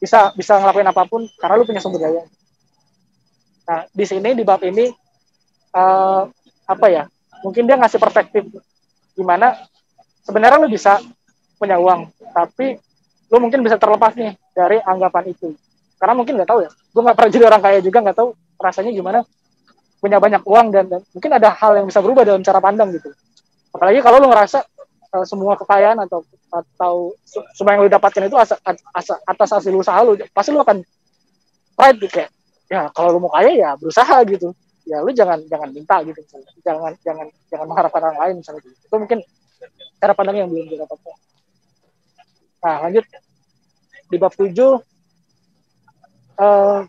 [0.00, 2.22] bisa bisa ngelakuin apa pun karena lo punya sumber daya.
[3.70, 5.05] Nah di sini di bab ini
[5.76, 6.24] uh,
[6.66, 7.04] apa ya
[7.44, 8.48] mungkin dia ngasih perspektif
[9.12, 9.54] gimana
[10.24, 10.98] sebenarnya lo bisa
[11.60, 12.80] punya uang tapi
[13.30, 15.50] lo mungkin bisa terlepas nih dari anggapan itu.
[15.96, 18.92] Karena mungkin nggak tahu ya gue nggak pernah jadi orang kaya juga nggak tahu rasanya
[18.92, 19.20] gimana
[19.96, 23.08] punya banyak uang dan, dan mungkin ada hal yang bisa berubah dalam cara pandang gitu.
[23.72, 24.60] Apalagi kalau lo ngerasa
[25.16, 26.20] uh, semua kekayaan atau
[26.52, 27.16] atau
[27.56, 28.56] semua yang lo dapatkan itu asa,
[28.92, 30.84] asa, atas hasil usaha lo pasti lo akan
[31.76, 32.30] pride gitu kayak
[32.68, 34.52] ya kalau lo mau kaya ya berusaha gitu
[34.86, 36.50] ya lu jangan jangan minta gitu misalnya.
[36.62, 38.76] jangan jangan jangan mengharapkan orang lain misalnya gitu.
[38.78, 39.18] itu mungkin
[39.98, 41.16] cara pandang yang belum didapatkan
[42.62, 43.04] nah lanjut
[44.06, 44.72] di bab tujuh
[46.38, 46.80] uh,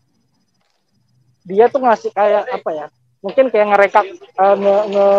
[1.47, 2.86] dia tuh ngasih kayak apa ya
[3.25, 4.05] mungkin kayak ngerekap
[4.38, 5.10] uh, nge, nge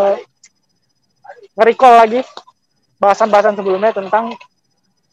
[1.58, 2.20] nge lagi
[3.02, 4.30] bahasan-bahasan sebelumnya tentang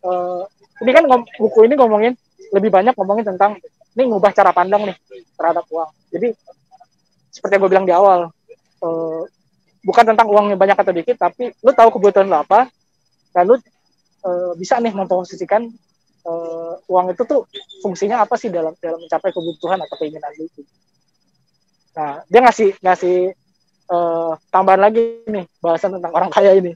[0.05, 0.45] uh,
[0.85, 1.03] ini kan
[1.41, 2.13] buku ini ngomongin
[2.53, 3.57] lebih banyak ngomongin tentang
[3.97, 4.97] ini ngubah cara pandang nih
[5.33, 6.35] terhadap uang jadi
[7.35, 8.31] seperti yang gue bilang di awal
[8.79, 9.21] uh,
[9.83, 12.71] bukan tentang uangnya banyak atau dikit tapi lu tahu kebutuhan lo apa
[13.35, 13.59] dan lu
[14.23, 15.67] uh, bisa nih memposisikan
[16.23, 17.43] uh, uang itu tuh
[17.83, 20.63] fungsinya apa sih dalam dalam mencapai kebutuhan atau keinginan lu itu.
[21.99, 23.17] Nah dia ngasih ngasih
[23.91, 26.71] uh, tambahan lagi nih bahasan tentang orang kaya ini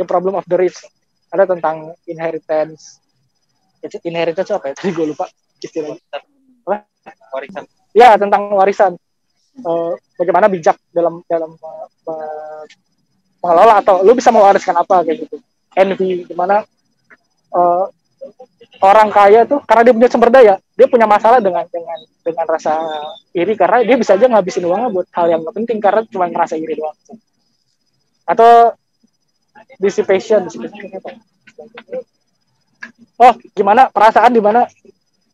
[0.00, 0.80] the problem of the rich.
[1.28, 3.04] Ada tentang inheritance.
[3.84, 4.74] Inheritance apa ya?
[4.80, 5.28] Tadi gue lupa
[5.60, 6.00] istilahnya.
[7.28, 7.64] Warisan.
[7.92, 8.96] Ya tentang warisan
[9.64, 11.54] uh, bagaimana bijak dalam dalam
[12.06, 12.62] uh,
[13.38, 15.36] mengelola atau lu bisa mewariskan apa kayak gitu.
[15.78, 16.66] Envy di mana
[17.54, 17.86] uh,
[18.82, 22.78] orang kaya tuh karena dia punya sumber daya dia punya masalah dengan dengan dengan rasa
[23.34, 26.78] iri karena dia bisa aja ngabisin uangnya buat hal yang penting karena cuma ngerasa iri
[26.78, 26.94] doang.
[28.28, 28.78] Atau
[29.82, 30.46] dissipation,
[33.18, 33.90] oh gimana?
[33.90, 34.70] Perasaan di mana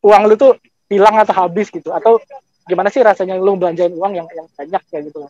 [0.00, 0.56] uang lu tuh
[0.88, 2.16] hilang atau habis gitu atau
[2.64, 5.28] gimana sih rasanya lu belanjain uang yang yang banyak kayak gitu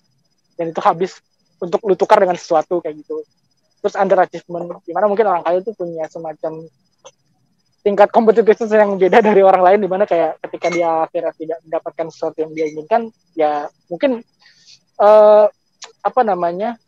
[0.55, 1.18] dan itu habis
[1.59, 3.23] untuk lu tukar dengan sesuatu kayak gitu.
[3.85, 6.64] Terus under achievement gimana mungkin orang kaya itu punya semacam
[7.85, 12.07] tingkat kompetitivitas yang beda dari orang lain di mana kayak ketika dia akhirnya tidak mendapatkan
[12.09, 14.25] sesuatu yang dia inginkan ya mungkin
[14.97, 15.47] uh,
[16.01, 16.81] apa namanya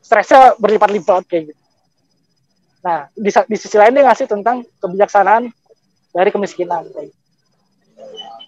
[0.00, 1.62] stresnya berlipat-lipat kayak gitu.
[2.80, 5.52] Nah di, di sisi lain dia ngasih tentang kebijaksanaan
[6.16, 7.21] dari kemiskinan kayak gitu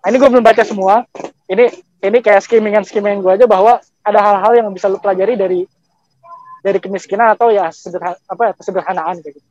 [0.04, 1.08] Nah, ini gue belum baca semua.
[1.48, 1.64] Ini
[2.04, 5.64] ini kayak skimmingan skimmingan gue aja bahwa ada hal-hal yang bisa lu pelajari dari
[6.60, 9.48] dari kemiskinan atau ya sederhana apa ya kesederhanaan kayak gitu.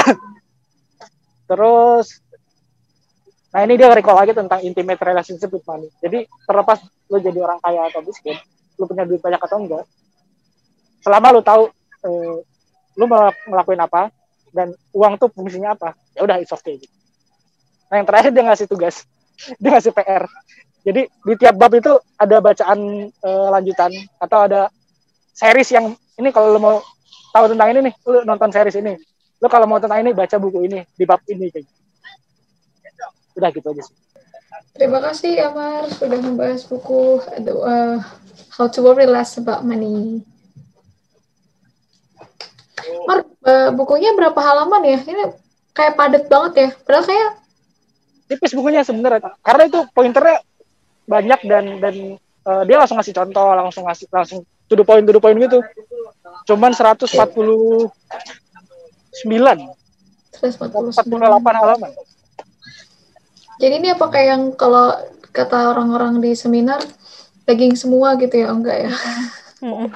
[1.52, 2.24] Terus
[3.56, 5.88] Nah ini dia recall lagi tentang intimate relationship with money.
[6.04, 6.76] Jadi terlepas
[7.08, 8.36] lu jadi orang kaya atau miskin,
[8.76, 9.88] lu punya duit banyak atau enggak,
[11.00, 11.72] selama lu tahu
[12.04, 12.36] eh,
[13.00, 13.04] lu
[13.48, 14.12] ngelakuin apa
[14.52, 16.92] dan uang tuh fungsinya apa, ya udah it's okay gitu.
[17.88, 19.08] Nah yang terakhir dia ngasih tugas
[19.60, 20.24] dia ngasih PR
[20.86, 23.90] jadi di tiap bab itu ada bacaan uh, lanjutan
[24.22, 24.70] atau ada
[25.34, 26.76] series yang ini kalau lo mau
[27.34, 28.94] tahu tentang ini nih lo nonton series ini
[29.42, 33.04] lo kalau mau tentang ini baca buku ini di bab ini kayak gitu.
[33.36, 33.96] udah gitu aja sih
[34.76, 37.98] terima kasih Amar sudah membahas buku uh,
[38.56, 40.24] How to Worry Less About Money
[43.06, 44.98] Mar, uh, bukunya berapa halaman ya?
[45.02, 45.24] Ini
[45.74, 46.68] kayak padat banget ya.
[46.86, 47.30] Padahal kayak
[48.26, 50.42] tipis bukunya sebenarnya karena itu pointernya
[51.06, 55.14] banyak dan dan uh, dia langsung ngasih contoh langsung ngasih langsung to the point to
[55.14, 55.62] the point gitu
[56.46, 57.90] cuman 149 149
[60.36, 60.68] 148
[61.56, 61.88] halaman.
[63.56, 64.92] Jadi ini apakah yang kalau
[65.32, 66.76] kata orang-orang di seminar
[67.48, 68.52] daging semua gitu ya?
[68.52, 68.92] Enggak ya?
[69.64, 69.88] Mm-mm.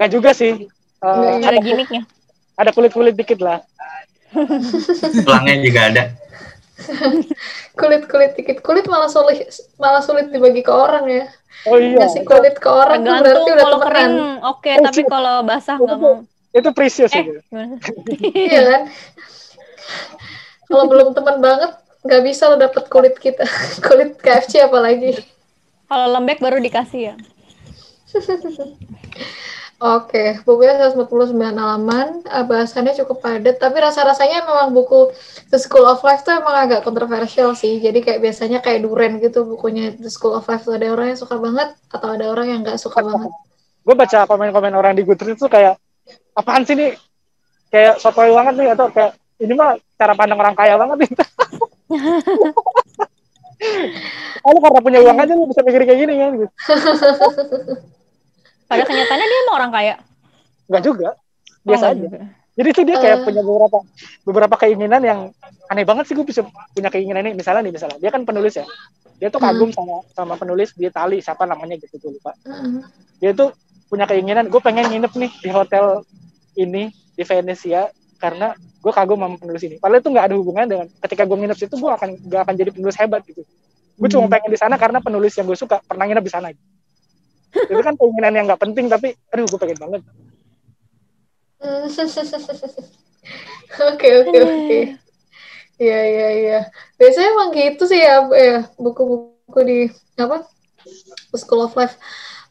[0.00, 0.64] Nggak juga sih.
[0.64, 2.02] Eh, Nggak, Ada ada, gimmicknya.
[2.56, 3.60] ada kulit-kulit dikit lah.
[5.28, 6.02] Tulangnya juga ada.
[7.78, 8.60] Kulit-kulit dikit.
[8.60, 11.24] Kulit malah sulit malah sulit dibagi ke orang ya.
[11.64, 13.90] Oh iya, Ngasih kulit ke orang tuh berarti Tergantung udah kalau temenan.
[13.90, 16.14] kering oke, Oh, tapi kalau basah nggak mau.
[16.52, 17.32] itu precious Eh, itu.
[17.42, 17.74] gimana?
[18.48, 18.82] Iya kan?
[20.66, 23.44] Kalau belum teman banget nggak bisa lo dapet kulit kita.
[23.86, 25.16] kulit KFC apalagi.
[25.86, 27.14] Kalau lembek baru dikasih ya.
[29.76, 35.12] Oke, bukunya 149 halaman, eh, bahasannya cukup padat, tapi rasa-rasanya memang buku
[35.52, 37.76] The School of Life tuh emang agak kontroversial sih.
[37.84, 41.20] Jadi kayak biasanya kayak duren gitu bukunya The School of Life tuh ada orang yang
[41.20, 43.28] suka banget atau ada orang yang nggak suka banget.
[43.84, 45.76] Gue baca komen-komen orang di Goodreads tuh kayak
[46.32, 46.96] apaan sih nih?
[47.68, 49.12] Kayak sotoy banget nih atau kayak
[49.44, 51.10] ini mah cara pandang orang kaya banget nih.
[54.40, 56.52] Oh, lu karena punya uang aja lu bisa mikir kayak gini kan gitu.
[58.66, 59.94] Pada kenyataannya dia emang orang kaya.
[60.66, 61.08] Enggak juga.
[61.14, 62.02] Oh, Biasa nggak aja.
[62.02, 62.18] juga.
[62.56, 63.24] Jadi tuh dia kayak Eh.
[63.28, 63.78] punya beberapa
[64.24, 65.20] beberapa keinginan yang
[65.68, 66.40] aneh banget sih gue bisa
[66.72, 67.36] punya keinginan ini.
[67.36, 68.64] Misalnya nih, misalnya dia kan penulis ya.
[69.16, 72.32] Dia tuh kagum sama sama penulis di Itali, siapa namanya gitu tuh lupa.
[72.48, 72.80] Heeh.
[73.20, 73.52] Dia tuh
[73.86, 76.02] punya keinginan, gue pengen nginep nih di hotel
[76.56, 79.76] ini di Venesia karena gue kagum sama penulis ini.
[79.76, 82.70] Padahal itu nggak ada hubungannya dengan ketika gue nginep situ gue akan gak akan jadi
[82.72, 83.44] penulis hebat gitu.
[83.96, 86.48] Gue cuma pengen di sana karena penulis yang gue suka pernah nginep di sana.
[87.54, 90.02] Itu kan keinginan yang nggak penting tapi aduh gue pengen banget.
[93.90, 94.78] Oke oke oke.
[95.76, 96.58] Iya iya iya.
[96.96, 99.78] Biasanya emang gitu sih ya, ya buku-buku di
[100.16, 100.46] apa
[101.36, 101.96] School of Life.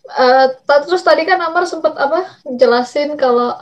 [0.05, 3.57] Eh, ta- terus tadi kan Amar sempat apa jelasin kalau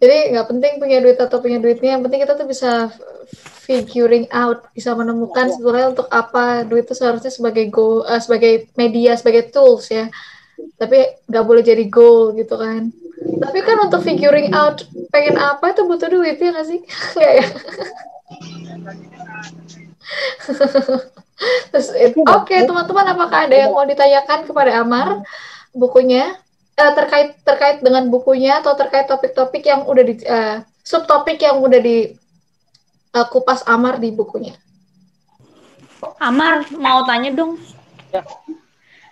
[0.00, 2.92] jadi nggak penting punya duit atau punya duitnya, yang penting kita tuh bisa
[3.64, 9.16] figuring out, bisa menemukan sebenarnya untuk apa duit itu seharusnya sebagai goal, eh, sebagai media,
[9.16, 10.08] sebagai tools ya.
[10.76, 12.92] Tapi nggak boleh jadi goal gitu kan.
[13.16, 16.80] Tapi kan untuk figuring out pengen apa itu butuh duit ya nggak sih?
[17.16, 17.46] Nggak ya?
[21.72, 25.20] Terus, it- Oke teman-teman, apakah ada yang mau ditanyakan kepada Amar
[25.76, 26.32] bukunya
[26.76, 31.80] Eh, terkait terkait dengan bukunya atau terkait topik-topik yang udah di eh, subtopik yang udah
[31.80, 32.12] di
[33.16, 34.52] eh, kupas Amar di bukunya?
[36.20, 37.56] Amar mau tanya dong.
[38.12, 38.20] Ya.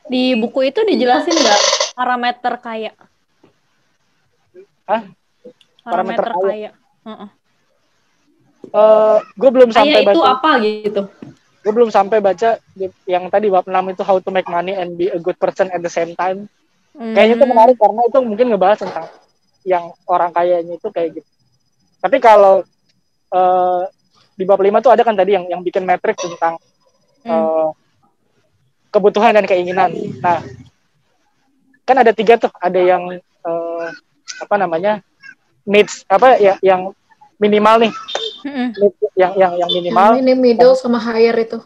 [0.05, 1.61] Di buku itu dijelasin nggak
[1.97, 2.93] parameter kaya?
[4.85, 5.03] Hah?
[5.81, 6.45] Parameter Parameter kaya?
[6.45, 6.71] kaya.
[7.05, 7.29] Heeh.
[8.75, 10.29] Eh, gue belum Kaya sampai itu baca.
[10.37, 11.03] apa gitu?
[11.65, 12.61] gue belum sampai baca
[13.09, 15.81] yang tadi bab 6 itu how to make money and be a good person at
[15.81, 16.45] the same time.
[16.93, 17.53] Kayaknya itu Hmm.
[17.57, 19.09] menarik karena itu mungkin ngebahas tentang
[19.65, 21.31] yang orang kayanya itu kayak gitu.
[22.05, 22.61] Tapi kalau
[23.33, 23.83] eh,
[24.37, 26.61] di bab 5 tuh ada kan tadi yang yang bikin matriks tentang
[27.25, 27.33] Hmm.
[27.33, 27.69] eh,
[28.95, 29.91] kebutuhan dan keinginan.
[30.23, 30.39] Nah,
[31.83, 33.87] kan ada tiga tuh, ada yang eh,
[34.41, 35.03] apa namanya
[35.67, 36.95] needs apa ya yang
[37.43, 37.93] minimal nih,
[38.79, 41.59] needs yang yang yang minimal Yang ini middle sama higher itu.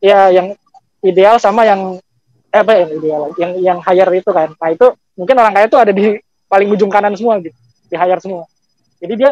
[0.00, 0.56] ya yang
[1.04, 2.00] ideal sama yang
[2.48, 5.76] eh, apa yang ideal yang yang higher itu kan nah itu mungkin orang kaya itu
[5.76, 6.16] ada di
[6.48, 7.52] paling ujung kanan semua gitu
[7.92, 8.48] di higher semua
[8.96, 9.30] jadi dia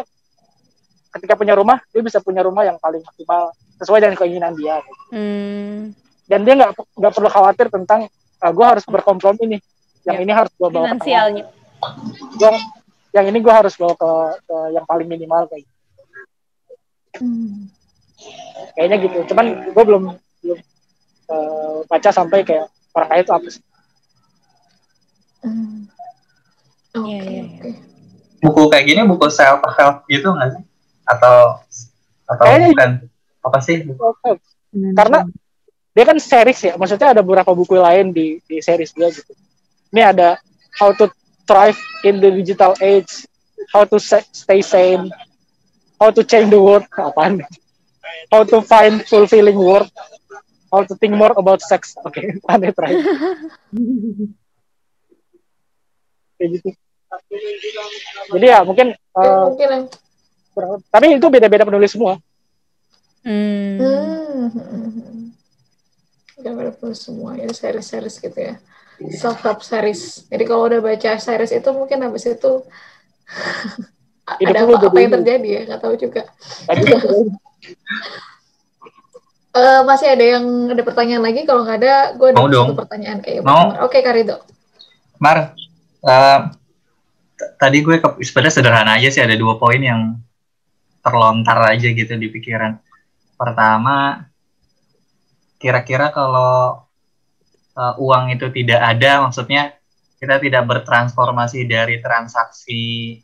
[1.09, 3.49] ketika punya rumah dia bisa punya rumah yang paling maksimal
[3.81, 5.03] sesuai dengan keinginan dia gitu.
[5.09, 5.89] Hmm.
[6.29, 8.05] Dan dia nggak nggak perlu khawatir tentang
[8.39, 9.61] gue harus berkompromi nih
[10.05, 10.23] yang Ya.
[10.23, 11.43] ini harus gue bawa Finansialnya.
[12.33, 12.53] Gua,
[13.11, 14.09] yang ini gue harus bawa ke,
[14.41, 15.77] ke yang paling minimal kayak gitu.
[17.19, 17.67] Hmm.
[18.71, 20.03] kayaknya gitu cuman gue belum
[20.39, 20.59] belum
[21.25, 23.63] eh, baca sampai kayak orang kaya itu apa sih
[25.39, 25.87] Hmm.
[26.91, 27.69] Oke oke.
[28.39, 30.63] Buku kayak gini buku self help gitu nggak sih?
[31.05, 31.63] Atau
[32.25, 32.89] atau Kayaknya- bukan
[33.41, 33.75] apa sih?
[34.93, 35.19] karena
[35.89, 39.33] dia kan series ya maksudnya ada beberapa buku lain di di series dia gitu.
[39.89, 40.37] Ini ada
[40.77, 41.09] how to
[41.49, 43.25] thrive in the digital age
[43.73, 45.09] how to stay sane
[45.97, 47.41] how to change the world apaan?
[48.29, 49.89] How to find fulfilling work
[50.69, 51.97] how to think more about sex.
[52.05, 52.21] Oke
[52.51, 53.01] aneh terakhir
[56.37, 56.69] kayak gitu.
[58.31, 59.69] Jadi ya mungkin Ya, eh, mungkin
[60.53, 62.15] kurang- tapi itu beda-beda penulis semua.
[63.25, 63.75] Hmm.
[66.39, 68.55] Udah pada semua ya series-series gitu ya.
[69.15, 70.23] Self help series.
[70.27, 72.51] Jadi kalau udah baca series itu mungkin habis itu
[74.47, 75.15] ada apa, apa yang ini.
[75.19, 76.23] terjadi ya nggak tahu juga.
[79.49, 81.41] Eh, masih ada yang ada pertanyaan lagi?
[81.41, 82.69] Kalau nggak ada, gue ada Mau dong.
[82.69, 83.73] satu pertanyaan kayak Mau.
[83.81, 84.45] Oke Karido.
[85.17, 85.57] Mar,
[86.05, 86.39] eh,
[87.33, 90.21] t- tadi gue sebenarnya sederhana aja sih ada dua poin yang
[91.01, 92.77] terlontar aja gitu di pikiran.
[93.41, 94.28] Pertama,
[95.59, 96.87] kira-kira kalau
[97.75, 99.75] uh, uang itu tidak ada, maksudnya
[100.19, 103.15] kita tidak bertransformasi dari transaksi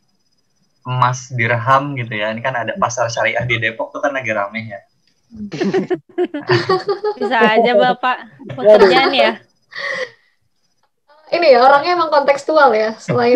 [0.86, 2.30] emas dirham gitu ya.
[2.30, 4.80] Ini kan ada pasar syariah di Depok tuh kan lagi rame ya.
[7.18, 8.16] Bisa aja Bapak
[8.54, 9.32] pekerjaan ya.
[11.26, 12.94] Ini ya orangnya emang kontekstual ya.
[13.02, 13.34] Selain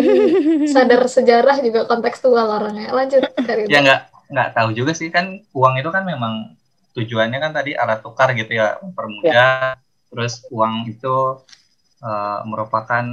[0.63, 2.95] sadar sejarah juga kontekstual orangnya.
[2.95, 6.55] Lanjut dari Ya nggak nggak tahu juga sih kan uang itu kan memang
[6.97, 9.79] tujuannya kan tadi alat tukar gitu ya mempermudah.
[10.11, 11.39] Terus uang itu
[12.03, 13.05] uh, merupakan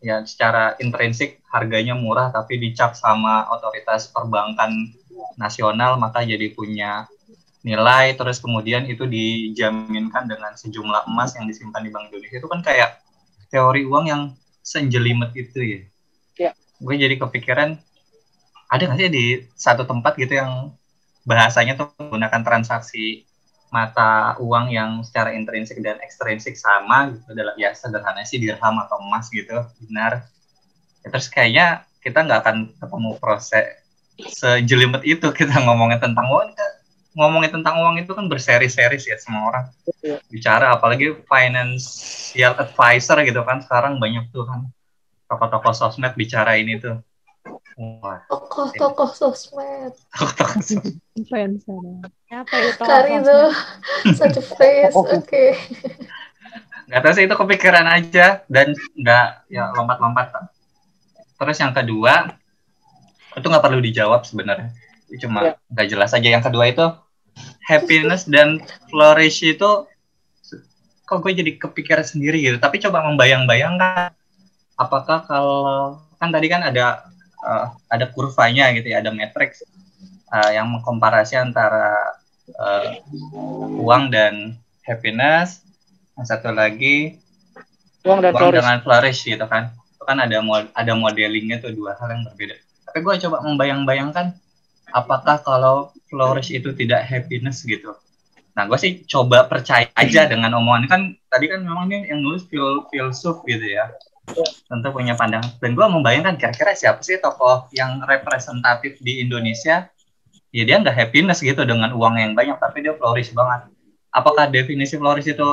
[0.00, 4.96] ya secara intrinsik harganya murah tapi dicap sama otoritas perbankan
[5.36, 7.04] nasional maka jadi punya
[7.60, 12.64] nilai terus kemudian itu dijaminkan dengan sejumlah emas yang disimpan di Bank Indonesia itu kan
[12.64, 13.04] kayak
[13.52, 14.22] teori uang yang
[14.64, 15.80] senjelimet itu ya.
[16.40, 16.50] Ya.
[16.80, 17.76] Gue jadi kepikiran
[18.70, 20.72] ada nggak sih di satu tempat gitu yang
[21.24, 23.28] bahasanya tuh menggunakan transaksi
[23.70, 27.24] mata uang yang secara intrinsik dan ekstrinsik sama gitu.
[27.32, 29.54] Adalah ya sederhana sih dirham atau emas gitu.
[29.86, 30.26] Benar.
[31.06, 33.66] Ya, terus kayaknya kita nggak akan ketemu proses
[34.20, 35.26] sejelimet itu.
[35.38, 36.52] Kita ngomongin tentang uang
[37.10, 39.66] ngomongin tentang uang itu kan berseri-seri ya semua orang.
[40.00, 40.16] Iya.
[40.32, 43.62] bicara apalagi financial advisor gitu kan.
[43.62, 44.66] Sekarang banyak tuh kan
[45.30, 46.98] tokoh-tokoh sosmed bicara ini tuh
[48.28, 49.94] tokoh-tokoh sosmed.
[50.12, 50.96] tokoh-tokoh sosmed.
[51.16, 51.80] Influencer.
[52.28, 52.82] Apa itu?
[52.82, 53.40] Karido,
[54.18, 54.94] such a face.
[54.96, 55.56] Oke.
[56.90, 60.50] nggak tahu sih itu kepikiran aja dan nggak ya lompat-lompat
[61.38, 62.34] terus yang kedua
[63.30, 64.74] itu nggak perlu dijawab sebenarnya
[65.06, 65.52] Itu cuma Ya.
[65.70, 66.82] nggak jelas aja yang kedua itu
[67.70, 68.58] happiness dan
[68.90, 69.86] flourish itu
[71.06, 74.10] kok gue jadi kepikiran sendiri gitu tapi coba membayang-bayangkan
[74.74, 77.06] apakah kalau kan tadi kan ada
[77.44, 79.64] eh, ada kurvanya gitu ya ada matrix
[80.30, 82.16] eh, yang mengkomparasi antara
[82.50, 83.00] eh,
[83.80, 85.62] uang dan happiness.
[86.18, 87.16] Yang satu lagi
[88.04, 88.58] Uang dan uang flourish.
[88.60, 89.72] dengan flourish gitu kan.
[89.76, 92.56] Itu kan ada mod- ada modelingnya tuh dua hal yang berbeda.
[92.90, 94.34] Tapi gue coba membayang-bayangkan
[94.90, 97.94] apakah kalau flourish itu tidak happiness gitu?
[98.56, 100.84] Nah gue sih coba percaya aja dengan omongan.
[100.90, 101.00] Kan
[101.30, 103.88] tadi kan memang ini yang nulis fil filsuf gitu ya
[104.66, 109.90] tentu punya pandangan dan gue membayangkan kira-kira siapa sih tokoh yang representatif di Indonesia?
[110.50, 113.70] Ya dia nggak happiness gitu dengan uang yang banyak tapi dia flourish banget.
[114.10, 115.50] Apakah definisi flourish itu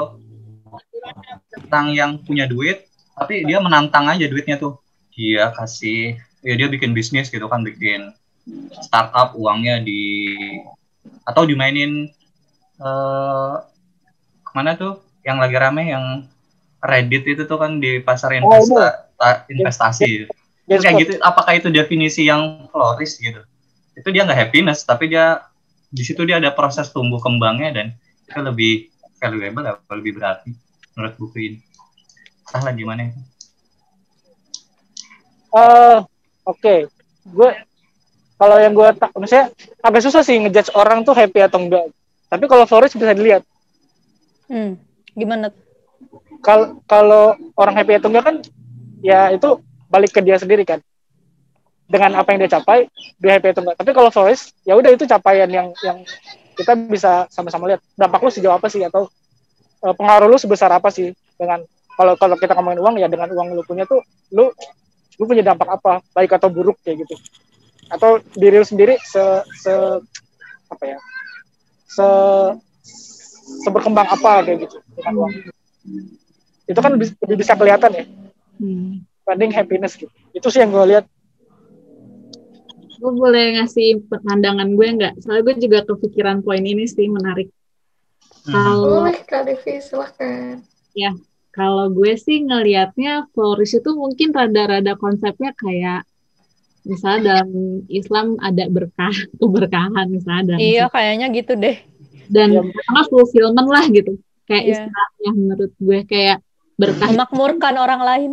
[1.53, 4.81] tentang yang punya duit tapi dia menantang aja duitnya tuh?
[5.13, 6.17] Dia kasih.
[6.41, 8.13] Ya dia bikin bisnis gitu kan bikin
[8.81, 10.33] startup uangnya di
[11.27, 12.09] atau dimainin
[12.81, 13.55] eh
[14.41, 15.01] ke mana tuh?
[15.21, 16.05] Yang lagi rame yang
[16.83, 20.29] Reddit itu tuh kan di pasar Oh, investa- ta- investasi
[20.67, 23.39] Yes, kayak gitu apakah itu definisi yang flourish gitu
[23.95, 25.47] itu dia nggak happiness tapi dia
[25.87, 27.87] di situ dia ada proses tumbuh kembangnya dan
[28.27, 28.73] itu lebih
[29.23, 30.51] valuable atau lebih berarti
[30.93, 31.59] menurut buku ini
[32.51, 33.15] salah gimana
[35.57, 35.97] Eh,
[36.43, 36.75] oke.
[37.27, 37.49] Gue
[38.37, 39.49] kalau yang gue tak, misalnya
[39.81, 41.89] agak susah sih ngejudge orang tuh happy atau enggak.
[42.27, 43.41] Tapi kalau flourish bisa dilihat.
[44.51, 44.77] Hmm.
[45.17, 45.49] Gimana?
[46.41, 48.35] Kalau kalau orang happy atau enggak kan,
[49.01, 50.79] ya itu balik ke dia sendiri kan.
[51.87, 53.77] Dengan apa yang dia capai, dia happy atau enggak.
[53.79, 56.03] Tapi kalau flourish, ya udah itu capaian yang yang
[56.57, 57.81] kita bisa sama-sama lihat.
[57.95, 58.83] Dampak lu sejauh apa sih?
[58.83, 59.07] Atau
[59.85, 61.13] eh, pengaruh lu sebesar apa sih?
[61.37, 61.63] Dengan
[61.97, 64.01] kalau kalau kita ngomongin uang ya dengan uang lu punya tuh
[64.33, 64.49] lu
[65.17, 66.03] lu punya dampak apa?
[66.13, 67.15] Baik atau buruk kayak gitu.
[67.87, 69.23] Atau diri lu sendiri se
[69.57, 69.73] se
[70.67, 70.97] apa ya?
[71.87, 72.07] Se
[73.63, 75.31] seberkembang apa kayak gitu dengan uang
[76.67, 78.05] itu kan lebih, lebih bisa kelihatan ya
[78.57, 79.05] Hmm.
[79.21, 81.05] banding happiness gitu itu sih yang gue lihat
[82.97, 85.13] gue boleh ngasih pandangan gue nggak?
[85.21, 87.53] Soalnya gue juga kepikiran poin ini sih menarik.
[88.41, 88.53] Hmm.
[88.53, 90.65] Kalau Boleh Kak Devi, silahkan.
[91.53, 96.05] kalau gue sih ngelihatnya flourish itu mungkin rada-rada konsepnya kayak
[96.81, 97.49] misalnya dalam
[97.85, 100.53] Islam ada berkah, keberkahan misalnya.
[100.53, 101.77] dalam Iya, kayaknya gitu deh.
[102.27, 102.61] dan Iya.
[102.65, 104.17] sama fulfillment lah gitu.
[104.45, 104.73] Kayak Iya.
[104.73, 106.37] istilahnya menurut gue kayak
[106.77, 108.31] berkah Memakmurkan orang lain.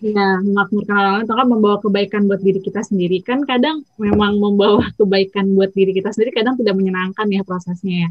[0.00, 1.24] ya memakmurkan orang lain.
[1.28, 3.20] Atau kan membawa kebaikan buat diri kita sendiri.
[3.20, 8.10] Kan kadang memang membawa kebaikan buat diri kita sendiri kadang tidak menyenangkan ya prosesnya ya.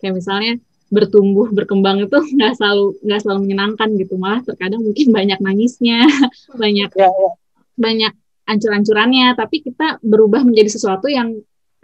[0.00, 0.52] Kayak misalnya
[0.88, 4.14] bertumbuh berkembang itu nggak selalu nggak selalu menyenangkan gitu.
[4.16, 6.08] Malah terkadang mungkin banyak nangisnya
[6.62, 7.30] banyak ya, ya.
[7.76, 8.12] banyak
[8.48, 9.36] ancur-ancurannya.
[9.36, 11.36] Tapi kita berubah menjadi sesuatu yang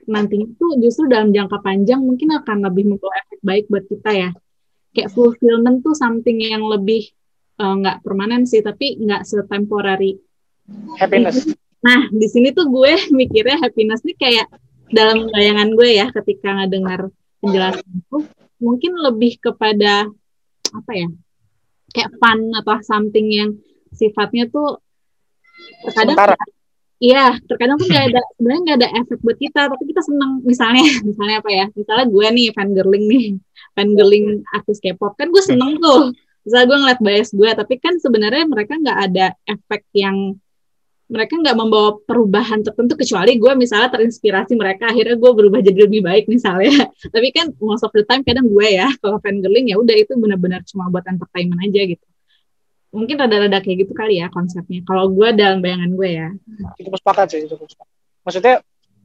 [0.05, 4.30] nantinya tuh justru dalam jangka panjang mungkin akan lebih membawa efek baik buat kita ya.
[4.95, 7.11] Kayak fulfillment tuh something yang lebih
[7.61, 10.19] eh, nggak permanen sih tapi nggak setemporary.
[10.99, 11.45] Happiness.
[11.85, 14.47] Nah di sini tuh gue mikirnya happiness nih kayak
[14.89, 18.19] dalam bayangan gue ya ketika ngedengar penjelasan itu
[18.63, 20.09] mungkin lebih kepada
[20.73, 21.09] apa ya
[21.93, 23.51] kayak fun atau something yang
[23.95, 24.81] sifatnya tuh
[25.87, 26.37] terkadang Sementara.
[26.99, 30.43] iya terkadang tuh nggak ada sebenarnya nggak ada efek buat kita tapi kita seneng.
[30.43, 33.27] Misalnya misalnya apa ya misalnya gue nih fan girling nih
[33.77, 36.11] fan girling artis K-pop kan gue seneng tuh
[36.45, 40.36] misalnya gue ngeliat bias gue tapi kan sebenarnya mereka nggak ada efek yang
[41.05, 46.01] mereka nggak membawa perubahan tertentu kecuali gue misalnya terinspirasi mereka akhirnya gue berubah jadi lebih
[46.01, 46.88] baik misalnya.
[47.14, 50.16] Tapi kan most of the time kadang gue ya kalau fan girling ya udah itu
[50.16, 52.07] benar-benar cuma buat entertainment aja gitu.
[52.95, 56.28] Mungkin rada-rada kayak gitu kali ya konsepnya kalau gue dalam bayangan gue ya.
[56.80, 57.92] Cukup sepakat sih cukup sepakat.
[58.24, 58.55] maksudnya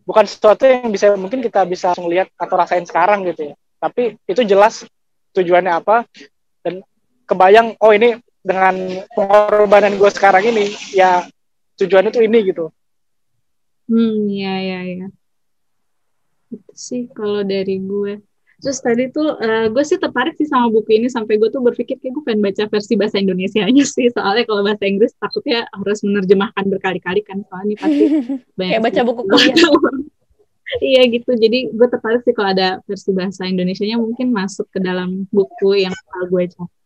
[0.08, 3.56] bukan sesuatu yang bisa mungkin kita bisa langsung lihat atau rasain sekarang gitu ya.
[3.78, 4.88] Tapi itu jelas
[5.36, 6.08] tujuannya apa
[6.64, 6.80] dan
[7.30, 11.22] kebayang oh ini dengan pengorbanan gue sekarang ini ya
[11.78, 12.66] tujuannya tuh ini gitu.
[13.86, 15.08] Hmm ya ya ya
[16.50, 18.22] itu sih kalau dari gue.
[18.60, 21.96] Terus tadi tuh eh, gue sih tertarik sih sama buku ini sampai gue tuh berpikir
[21.96, 24.12] kayak gue pengen baca versi bahasa Indonesia aja sih.
[24.12, 28.04] Soalnya kalau bahasa Inggris takutnya harus menerjemahkan berkali-kali kan soalnya ini pasti
[28.60, 29.56] banyak Kayak baca buku kuliah.
[30.92, 31.32] iya gitu.
[31.40, 35.96] Jadi gue tertarik sih kalau ada versi bahasa Indonesianya mungkin masuk ke dalam buku yang
[36.28, 36.79] gue cari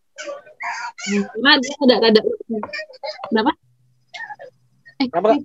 [1.03, 2.20] Hmm, karena dia ada ada
[3.28, 3.51] kenapa
[5.01, 5.43] eh Kenapa, kayak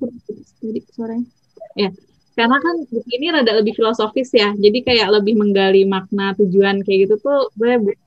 [0.62, 1.26] tadi suaranya
[1.74, 1.90] ya
[2.38, 6.98] karena kan buku ini rada lebih filosofis ya jadi kayak lebih menggali makna tujuan kayak
[7.10, 8.00] gitu tuh gue bu-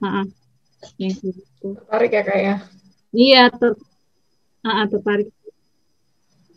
[0.00, 0.22] Ha-ha.
[0.96, 2.54] yang kayak gitu Tertarik ya kak ya.
[3.16, 3.72] Iya, ter
[4.60, 5.28] ah, ah, tertarik.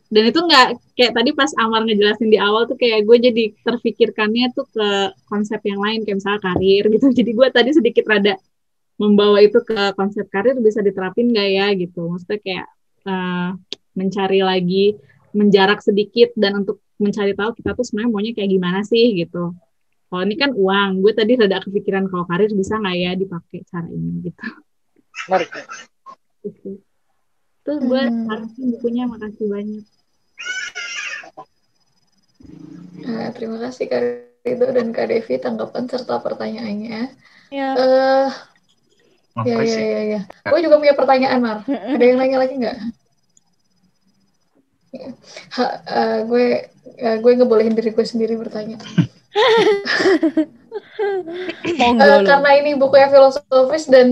[0.09, 4.51] Dan itu nggak kayak tadi pas Amar ngejelasin di awal tuh kayak gue jadi terfikirkannya
[4.57, 4.87] tuh ke
[5.29, 7.05] konsep yang lain kayak misalnya karir gitu.
[7.19, 8.33] Jadi gue tadi sedikit rada
[8.99, 12.11] membawa itu ke konsep karir bisa diterapin nggak ya gitu.
[12.11, 12.67] Maksudnya kayak
[13.07, 13.49] eh,
[13.95, 14.85] mencari lagi
[15.31, 19.55] menjarak sedikit dan untuk mencari tahu kita tuh sebenarnya maunya kayak gimana sih gitu.
[20.09, 23.87] Kalau ini kan uang, gue tadi rada kepikiran kalau karir bisa nggak ya dipakai cara
[23.87, 24.45] ini gitu.
[25.29, 25.49] menarik
[26.43, 26.69] Gitu.
[27.61, 28.49] Terus gue Hmm.
[28.73, 29.85] bukunya makasih banyak.
[33.05, 34.01] Nah, terima kasih Kak
[34.43, 37.13] Rido dan Kak Devi tanggapan serta pertanyaannya.
[37.53, 37.69] Ya.
[37.77, 38.29] Eh,
[39.39, 40.21] Oh, ya, ya, Chris ya.
[40.51, 41.57] Gue juga punya pertanyaan, Mar.
[41.67, 42.77] Ada yang nanya lagi nggak?
[45.55, 46.45] Ha, eh, gue
[46.97, 48.75] eh, gue ngebolehin diri gue sendiri bertanya.
[51.99, 52.25] Lu.
[52.27, 54.09] karena ini bukunya filosofis dan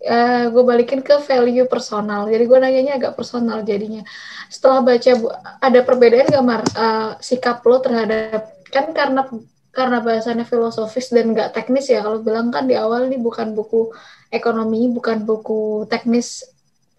[0.00, 2.30] eh, gue balikin ke value personal.
[2.30, 4.06] Jadi gue nanyanya agak personal jadinya.
[4.48, 9.26] Setelah baca bu- ada perbedaan gak Mar eh, sikap lo terhadap kan karena
[9.72, 13.92] karena bahasannya filosofis dan nggak teknis ya kalau bilang kan di awal ini bukan buku
[14.28, 16.44] ekonomi bukan buku teknis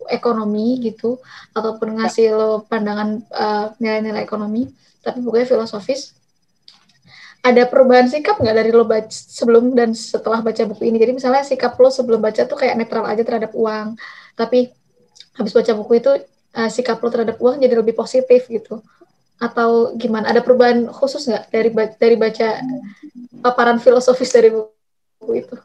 [0.10, 1.22] ekonomi gitu
[1.54, 4.70] ataupun ngasih lo pandangan eh, nilai-nilai ekonomi
[5.06, 6.18] tapi bukunya filosofis
[7.40, 11.00] ada perubahan sikap nggak dari lo baca sebelum dan setelah baca buku ini?
[11.00, 13.96] Jadi misalnya sikap lo sebelum baca tuh kayak netral aja terhadap uang,
[14.36, 14.76] tapi
[15.40, 16.12] habis baca buku itu
[16.52, 18.84] eh, sikap lo terhadap uang jadi lebih positif gitu?
[19.40, 20.36] Atau gimana?
[20.36, 22.60] Ada perubahan khusus nggak dari dari baca
[23.40, 25.56] paparan filosofis dari buku itu?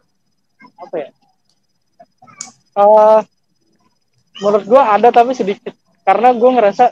[0.84, 1.08] apa ya
[2.74, 3.20] Eh,
[4.42, 5.74] menurut gue ada tapi sedikit.
[6.02, 6.90] Karena gue ngerasa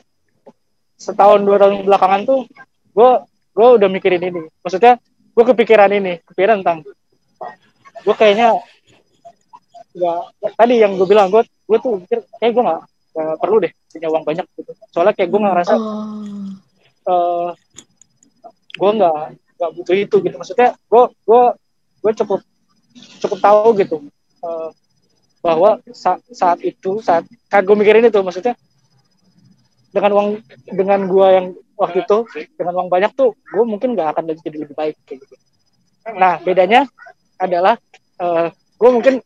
[0.97, 2.47] setahun dua tahun belakangan tuh
[2.95, 3.11] gue
[3.53, 4.47] gue udah mikirin ini.
[4.63, 5.03] Maksudnya
[5.33, 6.87] gue kepikiran ini kepikiran tentang
[8.03, 8.55] gue kayaknya
[9.93, 12.81] nggak tadi yang gue bilang gue gue tuh mikir kayak gue nggak
[13.13, 14.73] nggak perlu deh punya uang banyak gitu.
[14.95, 15.75] Soalnya kayak gue ngerasa
[17.03, 17.51] Oh, eh
[18.79, 19.21] gue nggak
[19.59, 20.37] nggak butuh itu gitu.
[20.39, 21.43] Maksudnya gue gue
[22.03, 22.41] gue cukup
[23.21, 23.97] cukup tahu gitu
[24.45, 24.69] eh,
[25.43, 28.55] bahwa sa- saat itu saat saat gue mikirin itu maksudnya
[29.91, 30.29] dengan uang
[30.71, 32.19] dengan gue yang waktu itu
[32.55, 35.35] dengan uang banyak tuh gue mungkin nggak akan jadi lebih baik kayak gitu.
[36.15, 36.87] Nah bedanya
[37.37, 37.75] adalah
[38.23, 39.19] eh gue mungkin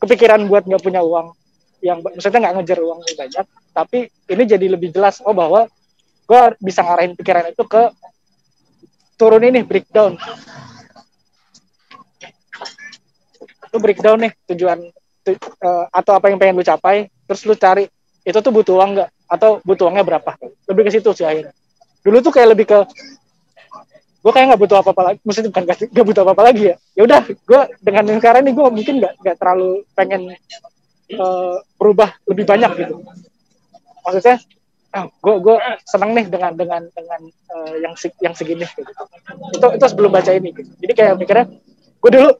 [0.00, 1.36] kepikiran buat nggak punya uang
[1.84, 5.68] yang maksudnya nggak ngejar uang yang banyak tapi ini jadi lebih jelas oh bahwa
[6.26, 7.92] gue bisa ngarahin pikiran itu ke
[9.20, 10.16] turun ini breakdown.
[13.72, 14.80] Lu breakdown nih tujuan
[15.34, 17.90] eh, atau apa yang pengen lu capai terus lu cari
[18.26, 19.10] itu tuh butuh uang nggak?
[19.26, 20.30] Atau butuh uangnya berapa?
[20.66, 21.54] Lebih ke situ sih akhirnya.
[22.02, 22.78] Dulu tuh kayak lebih ke
[24.26, 26.76] gue kayak nggak butuh apa-apa lagi maksudnya bukan nggak butuh apa-apa lagi ya.
[26.98, 30.22] Ya udah gue dengan yang sekarang ini gue mungkin nggak nggak terlalu pengen
[31.14, 32.94] eh, berubah lebih banyak gitu.
[34.02, 34.42] Maksudnya
[34.96, 38.92] ah gue gue seneng nih dengan dengan dengan eh, yang yang segini gitu.
[39.52, 40.72] itu itu sebelum baca ini gitu.
[40.80, 41.46] jadi kayak mikirnya
[42.00, 42.30] gue dulu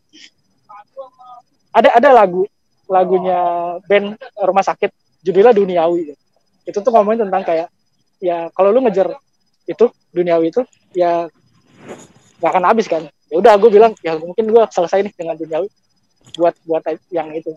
[1.76, 2.48] ada ada lagu
[2.86, 3.40] lagunya
[3.86, 4.90] band rumah sakit
[5.22, 6.12] judulnya duniawi.
[6.12, 6.22] Gitu.
[6.66, 7.70] itu tuh ngomongin tentang kayak
[8.18, 9.14] ya kalau lu ngejar
[9.70, 10.66] itu duniawi itu
[10.98, 11.30] ya
[12.42, 13.06] nggak akan habis kan.
[13.30, 15.68] Ya udah gue bilang ya mungkin gue selesai nih dengan duniawi
[16.34, 16.82] buat buat
[17.14, 17.54] yang itu.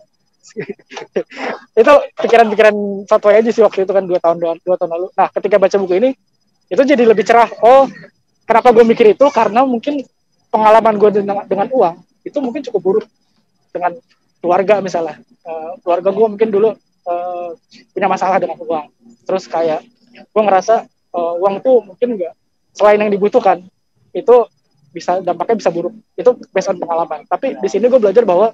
[1.80, 2.74] Itu pikiran-pikiran
[3.06, 5.06] satu aja sih waktu itu kan dua tahun dua, dua tahun lalu.
[5.14, 6.10] Nah ketika baca buku ini
[6.70, 7.86] itu jadi lebih cerah oh
[8.48, 9.26] kenapa gue mikir itu?
[9.30, 10.02] Karena mungkin
[10.50, 13.06] pengalaman gue dengan, dengan uang itu mungkin cukup buruk
[13.70, 13.94] dengan
[14.40, 15.20] keluarga misalnya.
[15.40, 16.68] Uh, keluarga gue mungkin dulu
[17.06, 17.50] uh,
[17.92, 18.86] punya masalah dengan uang.
[19.24, 20.84] Terus kayak gue ngerasa
[21.14, 22.34] uh, uang tuh mungkin enggak
[22.74, 23.64] selain yang dibutuhkan
[24.10, 24.36] itu
[24.90, 25.94] bisa dampaknya bisa buruk.
[26.18, 27.24] Itu based on pengalaman.
[27.30, 28.50] Tapi di sini gue belajar bahwa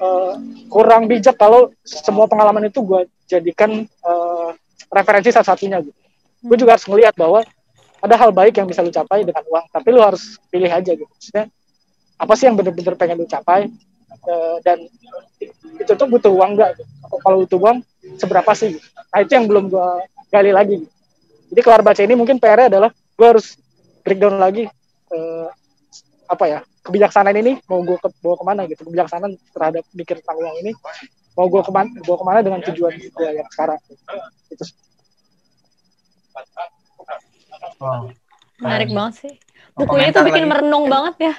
[0.00, 0.34] uh,
[0.70, 4.50] kurang bijak kalau semua pengalaman itu gue jadikan uh,
[4.90, 5.96] referensi salah satunya gitu.
[6.40, 7.44] Gue juga harus melihat bahwa
[8.00, 11.04] ada hal baik yang bisa lu capai dengan uang tapi lu harus pilih aja gitu.
[11.06, 11.52] Maksudnya
[12.20, 13.68] apa sih yang bener-bener pengen lu capai
[14.26, 14.78] uh, dan
[15.80, 16.84] itu tuh butuh uang enggak gitu.
[17.22, 17.76] kalau butuh uang
[18.20, 18.86] seberapa sih gitu.
[19.10, 19.88] nah itu yang belum gue
[20.30, 20.92] gali lagi gitu.
[21.54, 23.56] jadi kelar baca ini mungkin PR adalah gue harus
[24.04, 24.68] breakdown lagi
[25.12, 25.48] uh,
[26.30, 30.38] apa ya kebijaksanaan ini mau gue ke, bawa ke mana gitu kebijaksanaan terhadap mikir tentang
[30.40, 30.72] uang ini
[31.34, 33.78] mau gue ke mana bawa ke mana dengan tujuan gue yang sekarang
[34.50, 34.64] itu
[37.80, 38.12] Wow.
[38.60, 39.34] Menarik banget sih.
[39.72, 40.50] Bukunya itu bikin lagi?
[40.52, 41.34] merenung banget ya.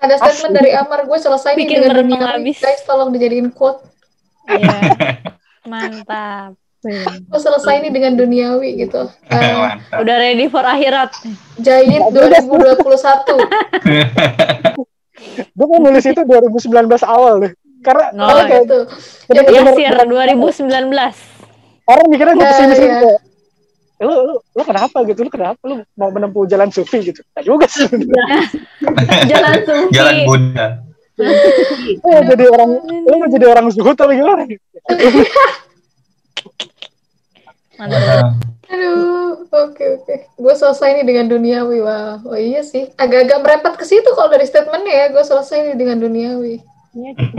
[0.00, 2.32] Ada statement dari Amar, gue selesai nih Bikin dengan merenung dunia.
[2.34, 2.56] habis.
[2.56, 3.84] Guys, tolong dijadiin quote.
[4.46, 4.76] Iya.
[5.70, 6.56] Mantap.
[7.22, 9.12] Gue selesai nih dengan duniawi gitu.
[9.30, 10.00] Mantap.
[10.00, 11.12] Udah ready for akhirat.
[11.56, 12.80] Jahit 2021.
[15.50, 16.72] gue mau nulis itu 2019
[17.04, 18.78] awal deh karena Oh, orang kayak gitu.
[19.26, 20.80] bener- Ya, bener- Sir 2019.
[21.84, 23.10] orang mikirnya gue pesimis gitu
[24.00, 27.68] lu, lu lu kenapa gitu lu kenapa lu mau menempuh jalan sufi gitu nah juga
[27.68, 27.86] sih
[29.30, 29.92] Jalan sufi.
[29.92, 30.66] Jalan Buddha.
[32.00, 34.48] lu mau jadi orang lu mau jadi orang zuhud atau gimana
[37.80, 38.36] Mantap.
[38.68, 40.14] Aduh, oke oke.
[40.36, 41.80] Gue selesai nih dengan duniawi.
[41.80, 42.92] Wah, oh iya sih.
[43.00, 45.06] Agak-agak merepet ke situ kalau dari statementnya ya.
[45.16, 46.60] Gue selesai nih dengan duniawi.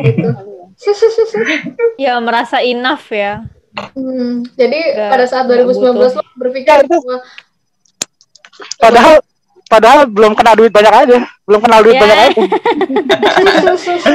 [0.02, 0.30] Gitu.
[2.02, 3.46] Ya merasa enough ya.
[3.72, 6.12] Hmm, jadi pada saat nggak 2019 butuh.
[6.14, 7.18] lo berpikir Ya,
[8.78, 9.16] padahal
[9.66, 12.02] padahal belum kena duit banyak aja belum kenal duit Ya.
[12.02, 12.42] banyak aja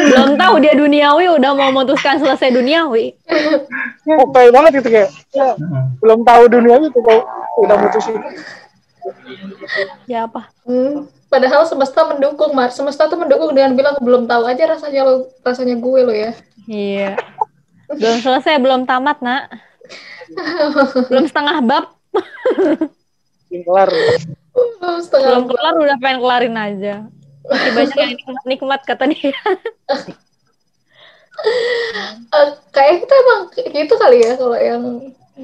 [0.06, 3.16] Belum tahu dia duniawi udah mau memutuskan selesai duniawi.
[4.22, 5.56] oke banget gitu kayak ya,
[5.98, 7.22] belum tahu dunia itu kok
[7.58, 8.20] udah mutusin
[10.04, 10.50] Ya apa?
[10.62, 12.68] Hmm, padahal semesta mendukung, Mar.
[12.68, 16.30] Semesta tuh mendukung dengan bilang belum tahu aja rasanya lo, rasanya gue lo ya.
[16.66, 17.14] Iya.
[17.94, 19.42] Belum selesai, belum tamat, Nak.
[21.06, 21.84] Belum setengah bab,
[23.50, 23.90] kelar
[24.56, 26.94] Oh, setengah belum kelar udah pengen kelarin aja.
[27.46, 29.38] Masih banyak yang nikmat-nikmat kata dia.
[32.32, 34.82] Eh, kayak kita emang gitu kali ya kalau yang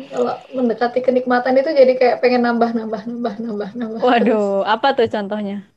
[0.09, 4.01] kalau mendekati kenikmatan itu jadi kayak pengen nambah nambah nambah nambah nambah.
[4.01, 5.69] Waduh, apa tuh contohnya?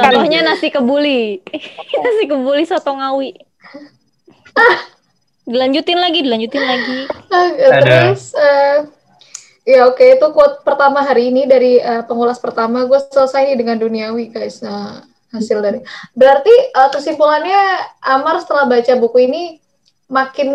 [0.00, 1.44] Contohnya nasi kebuli.
[2.02, 3.36] nasi kebuli soto ngawi.
[5.50, 6.98] Dilanjutin lagi, dilanjutin lagi.
[7.82, 8.78] Terus eh,
[9.66, 12.86] ya oke itu quote pertama hari ini dari eh, pengulas pertama.
[12.86, 14.62] Gue selesai nih dengan duniawi guys.
[14.62, 15.02] Nah
[15.34, 15.82] hasil dari.
[16.14, 17.58] Berarti eh, kesimpulannya
[17.98, 19.42] Amar setelah baca buku ini
[20.10, 20.50] makin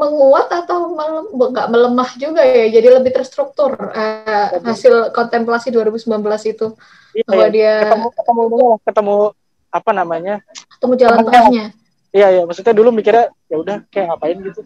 [0.00, 2.72] menguat atau mele- nggak melemah juga ya?
[2.72, 6.08] Jadi lebih terstruktur eh, hasil kontemplasi 2019
[6.48, 6.72] itu.
[7.12, 7.52] Iya, bahwa iya.
[7.52, 9.16] dia ketemu ketemu ketemu
[9.68, 10.34] apa namanya?
[10.72, 11.66] Ketemu jalan tengahnya
[12.12, 14.60] iya iya maksudnya dulu mikirnya ya udah kayak ngapain gitu.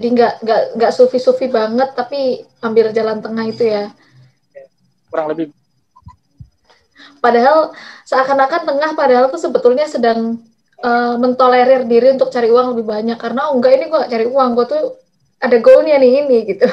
[0.00, 3.92] Jadi nggak nggak nggak sufi sufi banget tapi ambil jalan tengah itu ya.
[5.12, 5.52] Kurang lebih.
[7.20, 7.76] Padahal
[8.08, 10.40] seakan-akan tengah padahal tuh sebetulnya sedang
[10.80, 13.20] eh, mentolerir diri untuk cari uang lebih banyak.
[13.20, 14.96] Karena oh, enggak ini gua nggak cari uang gua tuh
[15.40, 16.64] ada goalnya nih ini gitu.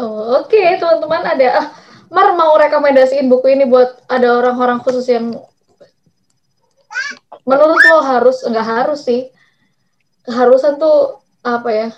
[0.00, 1.68] oh, Oke teman-teman ada ah,
[2.10, 5.34] Mar mau rekomendasiin buku ini buat ada orang-orang khusus yang
[7.46, 9.30] menurut lo harus enggak harus sih.
[10.26, 11.88] Keharusan tuh apa ya?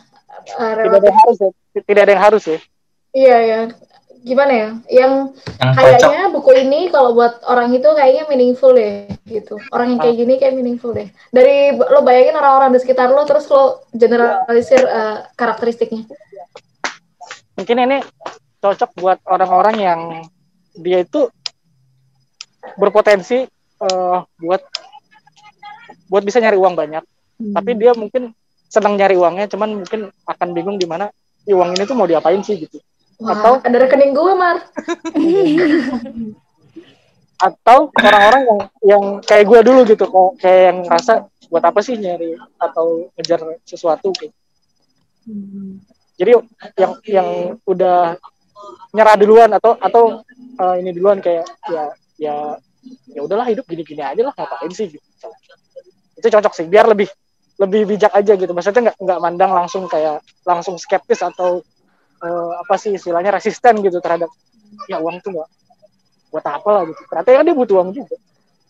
[0.48, 1.50] Eh, tidak ada yang harus ya.
[1.80, 2.58] Tidak ada yang harus ya.
[3.08, 3.60] Iya ya
[4.22, 4.68] gimana ya?
[4.90, 5.12] Yang
[5.58, 5.76] Yang cocok.
[5.76, 9.56] kayaknya buku ini kalau buat orang itu kayaknya meaningful deh gitu.
[9.70, 11.08] Orang yang kayak gini kayak meaningful deh.
[11.30, 16.04] Dari lo bayangin orang-orang di sekitar lo terus lo generalisir eh, karakteristiknya.
[17.58, 17.98] Mungkin ini
[18.58, 20.00] cocok buat orang-orang yang
[20.74, 21.30] dia itu
[22.76, 23.46] berpotensi
[23.78, 24.62] eh, buat
[26.08, 27.04] buat bisa nyari uang banyak.
[27.38, 28.34] Tapi dia mungkin
[28.68, 31.08] senang nyari uangnya cuman mungkin akan bingung di mana
[31.48, 32.58] "Ih, uang ini tuh mau diapain sih?
[32.60, 32.76] gitu.
[33.18, 34.56] Wah, Atau- ada rekening gue mar.
[37.38, 41.12] Atau orang-orang yang yang kayak gue dulu gitu kok kayak yang ngerasa
[41.48, 44.10] buat apa sih nyari atau ngejar sesuatu?
[44.18, 44.34] gitu.
[45.24, 45.78] Hmm.
[46.18, 46.30] Jadi
[46.74, 47.28] yang yang
[47.62, 48.18] udah
[48.94, 50.24] nyerah duluan atau atau
[50.58, 51.84] uh, ini duluan kayak ya
[52.16, 52.36] ya
[53.12, 55.06] ya udahlah hidup gini-gini aja lah ngapain sih gitu.
[56.18, 57.08] Itu cocok sih biar lebih
[57.58, 58.50] lebih bijak aja gitu.
[58.54, 61.60] Maksudnya nggak nggak mandang langsung kayak langsung skeptis atau
[62.22, 64.30] uh, apa sih istilahnya resisten gitu terhadap
[64.86, 65.48] ya uang tuh nggak
[66.32, 67.00] buat apa lah gitu.
[67.08, 68.16] Ternyata ya dia butuh uang juga.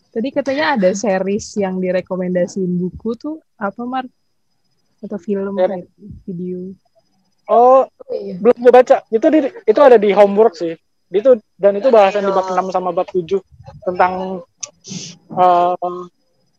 [0.09, 4.05] Tadi katanya ada series yang direkomendasiin buku tuh apa Mar?
[4.99, 5.85] Atau film kayak
[6.25, 6.73] video?
[7.49, 8.37] Oh, Oh, iya.
[8.41, 9.05] belum gue baca.
[9.13, 9.39] Itu di,
[9.69, 10.73] itu ada di homework sih.
[11.09, 13.41] Itu dan itu bahasan di bab 6 sama bab 7
[13.85, 14.41] tentang
[15.33, 15.77] uh,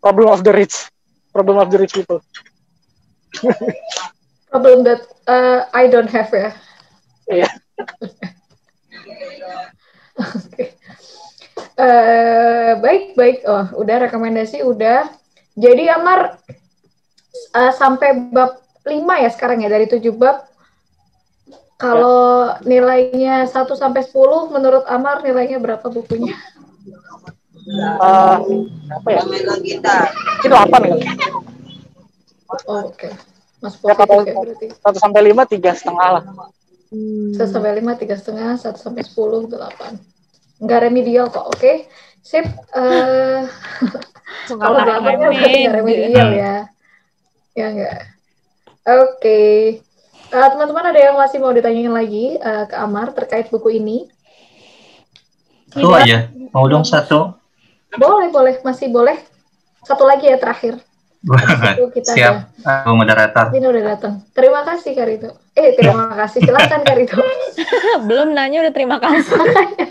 [0.02, 0.90] problem of the rich.
[1.30, 2.18] Problem of the rich people.
[4.50, 6.50] Problem that uh, I don't have ya.
[7.30, 7.46] Iya.
[10.18, 10.64] Oke.
[11.80, 13.38] Eh, baik, baik.
[13.46, 15.06] Oh, udah rekomendasi udah.
[15.54, 16.42] Jadi Amar
[17.54, 20.49] eh, sampai bab 5 ya sekarang ya dari 7 bab.
[21.80, 26.36] Kalau nilainya 1 sampai 10 menurut Amar nilainya berapa bukunya?
[27.96, 29.20] Uh, apa ya?
[30.44, 30.92] Itu apa nih?
[32.68, 33.08] Oh, Oke.
[33.60, 34.66] Mas Ya, positif kalau- ya berarti.
[34.76, 36.22] 1 sampai 5 tiga setengah lah.
[36.90, 37.32] Hmm.
[37.32, 39.96] 1 sampai 5, 3 setengah, 1 sampai 10, 8.
[40.60, 41.88] Enggak remedial kok, oke?
[42.20, 42.44] Sip.
[42.76, 43.40] Eh,
[44.50, 46.54] kalau Suka delapan kan berarti nggak remedial ya.
[47.56, 47.96] Ya enggak.
[48.84, 49.28] Oke.
[49.30, 49.64] Eh,
[50.30, 54.06] teman-teman ada yang masih mau ditanyain lagi eh, ke Amar terkait buku ini?
[55.70, 56.30] Satu aja.
[56.50, 57.34] Mau dong satu.
[57.94, 58.58] Boleh, boleh.
[58.62, 59.18] Masih boleh.
[59.82, 60.78] Satu lagi ya terakhir.
[61.20, 63.52] Itu kita Siap, Aku moderator.
[63.52, 64.24] Ini udah datang.
[64.32, 65.30] Terima kasih Karito.
[65.52, 66.40] Eh, terima kasih.
[66.40, 67.20] Silakan Karito.
[68.08, 69.36] Belum nanya udah terima kasih.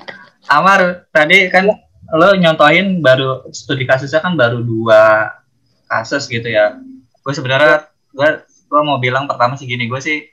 [0.58, 1.70] Amar, tadi kan
[2.10, 5.30] lo nyontohin baru studi kasusnya kan baru dua
[5.86, 6.82] kasus gitu ya.
[7.22, 8.30] Gue sebenarnya gue
[8.70, 10.30] gue mau bilang pertama sih gini, gue sih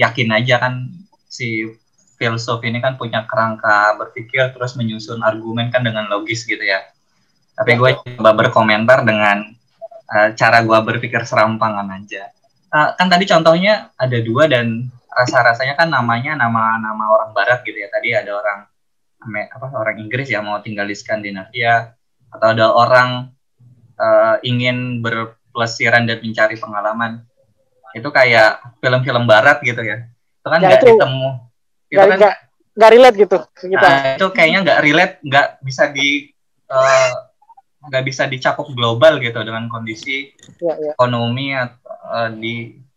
[0.00, 0.88] yakin aja kan
[1.28, 1.68] si
[2.16, 6.80] filsuf ini kan punya kerangka berpikir terus menyusun argumen kan dengan logis gitu ya.
[7.54, 9.44] Tapi gue coba berkomentar dengan
[10.10, 12.32] eh, cara gue berpikir serampangan aja.
[12.74, 17.92] Eh, kan tadi contohnya ada dua dan rasa-rasanya kan namanya nama-nama orang barat gitu ya.
[17.92, 18.60] Tadi ada orang
[19.24, 21.96] apa orang Inggris yang mau tinggal di Skandinavia
[22.32, 23.30] atau ada orang
[24.00, 27.22] eh, ingin berpelesiran dan mencari pengalaman
[27.94, 31.28] itu kayak film-film barat gitu ya itu kan Ya, nggak itu- ditemu
[31.84, 32.34] itu Nggak kan nggak
[32.74, 33.78] nggak relate gitu kita.
[33.80, 36.08] nah, itu kayaknya nggak relate nggak bisa di
[36.66, 37.12] eh,
[37.84, 40.92] nggak bisa dicakup global gitu dengan kondisi Ya, ya.
[40.92, 41.70] ekonomi eh,
[42.34, 42.54] di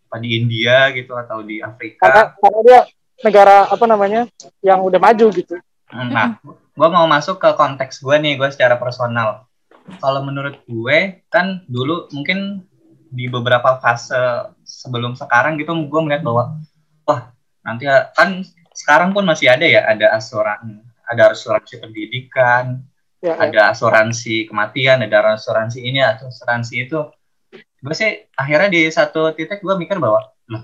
[0.07, 2.05] apa di India gitu atau di Karena Afrika
[2.39, 2.79] karena dia
[3.21, 4.21] negara apa namanya
[4.61, 5.59] yang udah maju gitu.
[5.89, 9.47] Nah, gue mau masuk ke konteks gue nih, gue secara personal.
[9.99, 12.63] Kalau menurut gue, kan dulu mungkin
[13.07, 16.59] di beberapa fase sebelum sekarang gitu, gue melihat bahwa,
[17.07, 17.31] wah
[17.63, 18.43] nanti kan
[18.75, 22.83] sekarang pun masih ada ya, ada asuransi, ada asuransi pendidikan,
[23.17, 23.49] Ya, ya.
[23.49, 27.01] ada asuransi kematian, ada asuransi ini, atau asuransi itu.
[27.81, 30.21] Gue sih akhirnya di satu titik gue mikir bahwa,
[30.53, 30.63] loh,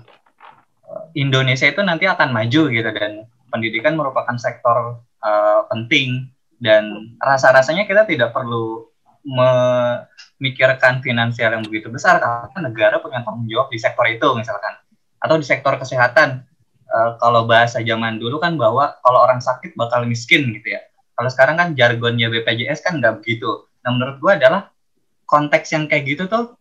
[1.18, 6.30] Indonesia itu nanti akan maju gitu dan pendidikan merupakan sektor eh, penting
[6.62, 8.86] dan rasa-rasanya kita tidak perlu
[10.44, 14.76] memikirkan finansial yang begitu besar karena negara punya tanggung jawab di sektor itu misalkan.
[15.16, 16.44] Atau di sektor kesehatan.
[16.84, 20.84] Eh, kalau bahasa zaman dulu kan bahwa kalau orang sakit bakal miskin gitu ya.
[21.16, 23.64] Kalau sekarang kan jargonnya BPJS kan nggak begitu.
[23.80, 24.68] Nah menurut gua adalah
[25.24, 26.60] konteks yang kayak gitu tuh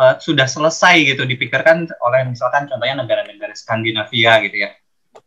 [0.00, 4.72] eh, sudah selesai gitu dipikirkan oleh misalkan contohnya negara-negara Skandinavia gitu ya.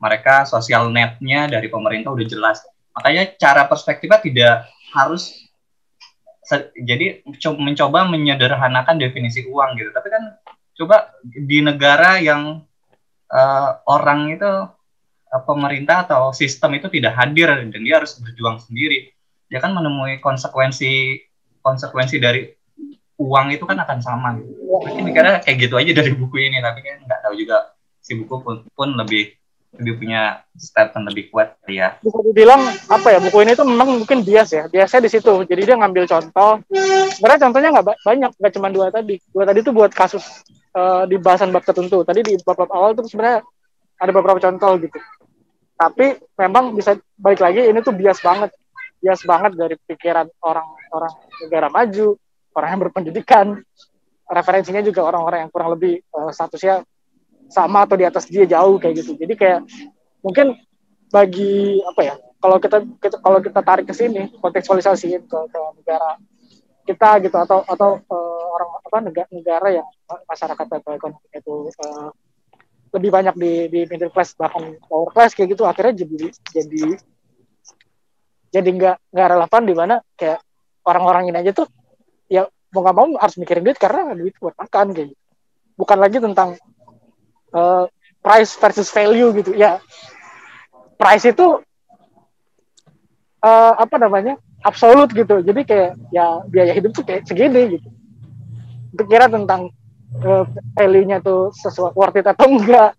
[0.01, 2.65] Mereka sosial netnya dari pemerintah udah jelas.
[2.97, 4.55] Makanya cara perspektifnya tidak
[4.89, 5.48] harus
[6.73, 10.23] jadi co- mencoba menyederhanakan definisi uang gitu tapi kan
[10.73, 12.65] coba di negara yang
[13.29, 14.51] eh, orang itu
[15.29, 19.13] eh, pemerintah atau sistem itu tidak hadir dan dia harus berjuang sendiri
[19.49, 21.21] dia kan menemui konsekuensi
[21.61, 22.45] konsekuensi dari
[23.19, 24.51] uang itu kan akan sama gitu.
[24.63, 28.35] Mungkin mikirnya kayak gitu aja dari buku ini tapi kan nggak tahu juga si buku
[28.39, 29.35] pun, pun lebih
[29.77, 32.01] lebih punya statement lebih kuat ya.
[32.01, 32.57] Bisa dibilang
[32.89, 34.63] apa ya buku ini tuh memang mungkin bias ya.
[34.65, 35.33] Biasanya di situ.
[35.45, 36.65] Jadi dia ngambil contoh.
[37.13, 38.31] Sebenarnya contohnya nggak ba- banyak.
[38.33, 39.21] Nggak cuma dua tadi.
[39.29, 40.25] Dua tadi tuh buat kasus
[40.73, 42.01] eh, di bahasan bab tertentu.
[42.01, 43.45] Tadi di bab, bab awal tuh sebenarnya
[44.01, 44.97] ada beberapa contoh gitu.
[45.77, 48.49] Tapi memang bisa balik lagi ini tuh bias banget.
[48.99, 51.13] Bias banget dari pikiran orang-orang
[51.45, 52.17] negara maju
[52.57, 53.45] orang yang berpendidikan.
[54.29, 56.81] Referensinya juga orang-orang yang kurang lebih eh, statusnya
[57.49, 59.59] sama atau di atas dia jauh kayak gitu jadi kayak
[60.21, 60.55] mungkin
[61.09, 66.15] bagi apa ya kalau kita, kita kalau kita tarik ke sini kontekstualisasi ke, ke negara
[66.87, 69.87] kita gitu atau atau eh, orang apa negara, negara yang
[70.25, 72.09] masyarakat ekonomi itu eh,
[72.89, 76.83] lebih banyak di di middle class bahkan lower class kayak gitu akhirnya jadi jadi
[78.49, 80.41] jadi nggak nggak relevan di mana kayak
[80.85, 81.67] orang-orang ini aja tuh
[82.25, 85.21] ya mau nggak mau harus mikirin duit karena duit buat makan kayak gitu.
[85.77, 86.57] bukan lagi tentang
[87.53, 87.85] uh,
[88.19, 89.79] price versus value gitu ya.
[90.99, 91.63] Price itu
[93.43, 95.39] uh, apa namanya absolut gitu.
[95.39, 97.87] Jadi kayak ya biaya hidup tuh kayak segini gitu.
[98.95, 99.71] Pikirnya tentang
[100.25, 100.43] uh,
[100.75, 102.91] value-nya tuh sesuai worth it atau enggak.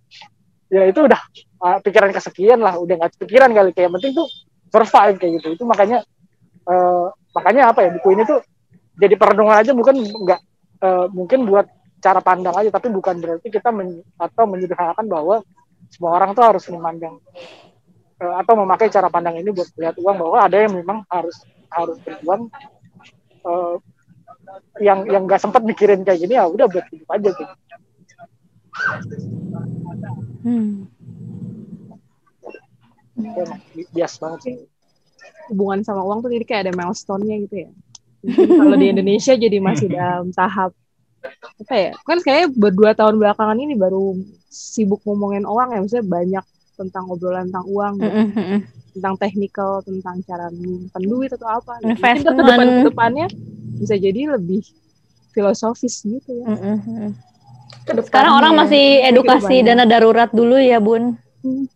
[0.71, 1.21] Ya itu udah
[1.61, 2.79] uh, pikiran kesekian lah.
[2.81, 3.71] Udah nggak pikiran kali.
[3.77, 4.29] Kayak penting tuh
[4.73, 5.61] survive kayak gitu.
[5.61, 6.01] Itu makanya
[6.65, 8.41] uh, makanya apa ya buku ini tuh
[9.01, 10.41] jadi perenungan aja bukan nggak
[10.83, 11.67] uh, mungkin buat
[12.01, 15.37] cara pandang aja tapi bukan berarti kita men, atau menyederhanakan bahwa
[15.93, 17.21] semua orang tuh harus memandang
[18.21, 21.37] uh, atau memakai cara pandang ini buat melihat uang bahwa ada yang memang harus
[21.71, 22.49] harus berjuang
[23.45, 23.77] uh,
[24.83, 27.55] yang yang nggak sempat mikirin kayak gini ya udah buat hidup aja gitu.
[30.41, 30.89] Hmm.
[33.93, 34.55] bias banget sih.
[35.53, 37.71] Hubungan sama uang tuh jadi kayak ada milestone-nya gitu ya.
[38.47, 40.73] Kalau di Indonesia jadi masih dalam tahap
[41.61, 41.93] apa ya?
[42.05, 44.17] Kan kayak berdua tahun belakangan ini baru
[44.49, 46.45] sibuk ngomongin uang ya, maksudnya banyak
[46.81, 48.09] tentang obrolan tentang uang, gitu.
[48.09, 48.59] mm -hmm.
[48.97, 51.77] tentang teknikal, tentang cara menyimpan duit atau apa.
[51.85, 51.93] Gitu.
[52.01, 53.27] Ke depan ke depannya
[53.77, 54.65] bisa jadi lebih
[55.37, 56.47] filosofis gitu ya.
[56.49, 57.09] Mm -hmm.
[58.07, 61.17] Sekarang orang masih edukasi dana darurat dulu ya, Bun.
[61.45, 61.67] Hmm.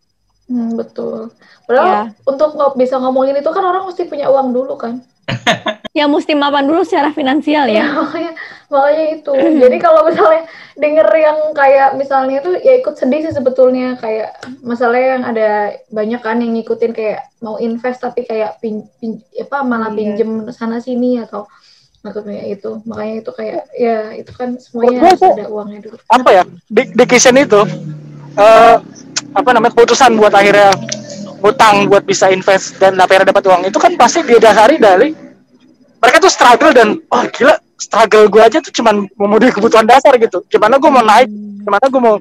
[0.45, 1.33] Hmm, betul.
[1.65, 2.03] Padahal ya.
[2.29, 5.01] untuk bisa ngomongin itu kan orang mesti punya uang dulu kan.
[5.97, 7.87] ya mesti mapan dulu secara finansial ya.
[7.87, 8.31] ya makanya,
[8.67, 9.33] makanya itu.
[9.33, 10.43] Jadi kalau misalnya
[10.75, 15.49] denger yang kayak misalnya itu ya ikut sedih sih sebetulnya kayak masalahnya yang ada
[15.87, 19.97] banyak kan yang ngikutin kayak mau invest tapi kayak pin, pin apa malah iya.
[19.97, 21.47] pinjem sana sini atau
[22.05, 25.97] maksudnya itu makanya itu kayak ya itu kan semuanya harus ada uangnya dulu.
[26.11, 26.43] Apa ya?
[26.69, 27.61] Di, di itu
[28.35, 28.77] uh,
[29.35, 30.75] apa namanya keputusan buat akhirnya
[31.45, 33.61] utang buat bisa invest dan akhirnya dapat uang.
[33.69, 35.13] Itu kan pasti didasari dari
[36.01, 40.41] mereka tuh struggle dan oh gila struggle gue aja tuh cuman memenuhi kebutuhan dasar gitu.
[40.49, 41.29] Gimana gue mau naik?
[41.61, 42.15] Gimana gue mau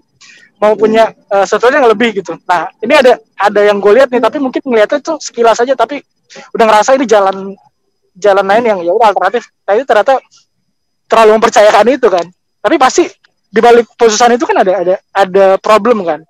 [0.63, 2.37] mau punya uh, sesuatu yang lebih gitu.
[2.45, 6.05] Nah ini ada ada yang gue lihat nih tapi mungkin ngeliatnya tuh sekilas aja tapi
[6.53, 7.37] udah ngerasa ini jalan
[8.15, 9.49] jalan lain yang ya alternatif.
[9.65, 10.21] Tapi ternyata
[11.09, 12.27] terlalu mempercayakan itu kan.
[12.65, 13.05] Tapi pasti
[13.55, 16.21] di balik posisi itu kan ada ada ada problem kan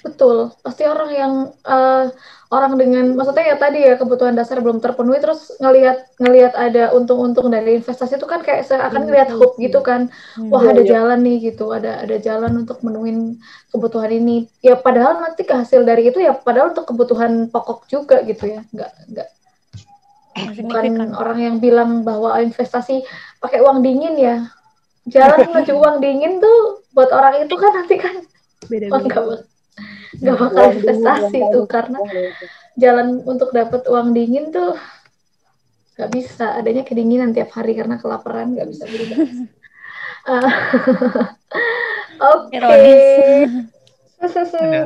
[0.00, 0.52] betul.
[0.64, 1.32] Pasti orang yang
[1.64, 2.08] uh,
[2.50, 7.46] orang dengan maksudnya ya tadi ya kebutuhan dasar belum terpenuhi terus ngelihat ngelihat ada untung-untung
[7.46, 10.10] dari investasi itu kan kayak akan ngelihat hope gitu kan.
[10.34, 10.50] Hmm.
[10.50, 10.98] wah ada iya.
[10.98, 13.38] jalan nih gitu ada ada jalan untuk menuhin
[13.70, 14.50] kebutuhan ini.
[14.64, 18.66] Ya padahal nanti hasil dari itu ya padahal untuk kebutuhan pokok juga gitu ya.
[18.74, 19.28] Nggak nggak.
[20.40, 23.04] Bukan orang yang bilang bahwa investasi
[23.38, 24.36] pakai uang dingin ya.
[25.06, 28.14] Jalan menuju uang dingin tuh buat orang itu kan nanti kan
[28.66, 29.46] beda-beda
[30.18, 32.00] nggak bakal investasi tuh karena
[32.74, 34.74] jalan untuk dapat uang dingin tuh
[35.94, 39.30] nggak bisa adanya kedinginan tiap hari karena kelaparan nggak bisa beli gas.
[42.20, 42.60] Oke.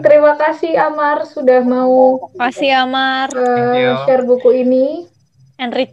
[0.03, 5.11] Terima kasih Amar sudah mau kasih Amar uh, share buku ini.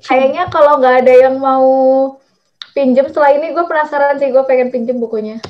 [0.06, 1.70] Kayaknya kalau nggak ada yang mau
[2.78, 5.42] pinjem setelah ini gue penasaran sih gue pengen pinjem bukunya.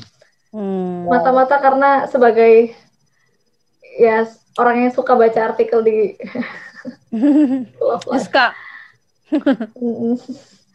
[0.51, 1.07] Hmm.
[1.07, 2.75] Mata-mata karena sebagai
[3.99, 4.27] ya
[4.59, 6.15] orang yang suka baca artikel di
[8.17, 8.57] Suka.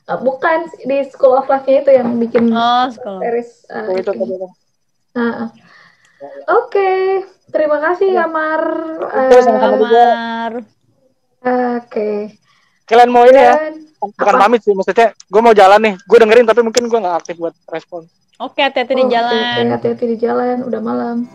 [0.06, 3.66] uh, bukan di School of Life-nya itu yang bikin oh, series.
[3.68, 4.22] Uh, oh, itu uh,
[5.16, 5.50] Oke,
[6.46, 7.00] okay.
[7.52, 8.24] terima kasih ya.
[8.24, 8.62] Amar.
[9.02, 10.52] Uh, Amar.
[10.62, 11.82] Oke.
[11.84, 12.16] Okay.
[12.86, 13.54] Kalian mau ini ya?
[13.98, 14.46] Bukan apa?
[14.46, 15.94] pamit sih, maksudnya gue mau jalan nih.
[16.06, 18.06] Gue dengerin tapi mungkin gue nggak aktif buat respon.
[18.38, 19.64] Oke, hati-hati oh, di jalan.
[19.74, 21.26] Hati-hati di jalan, udah malam.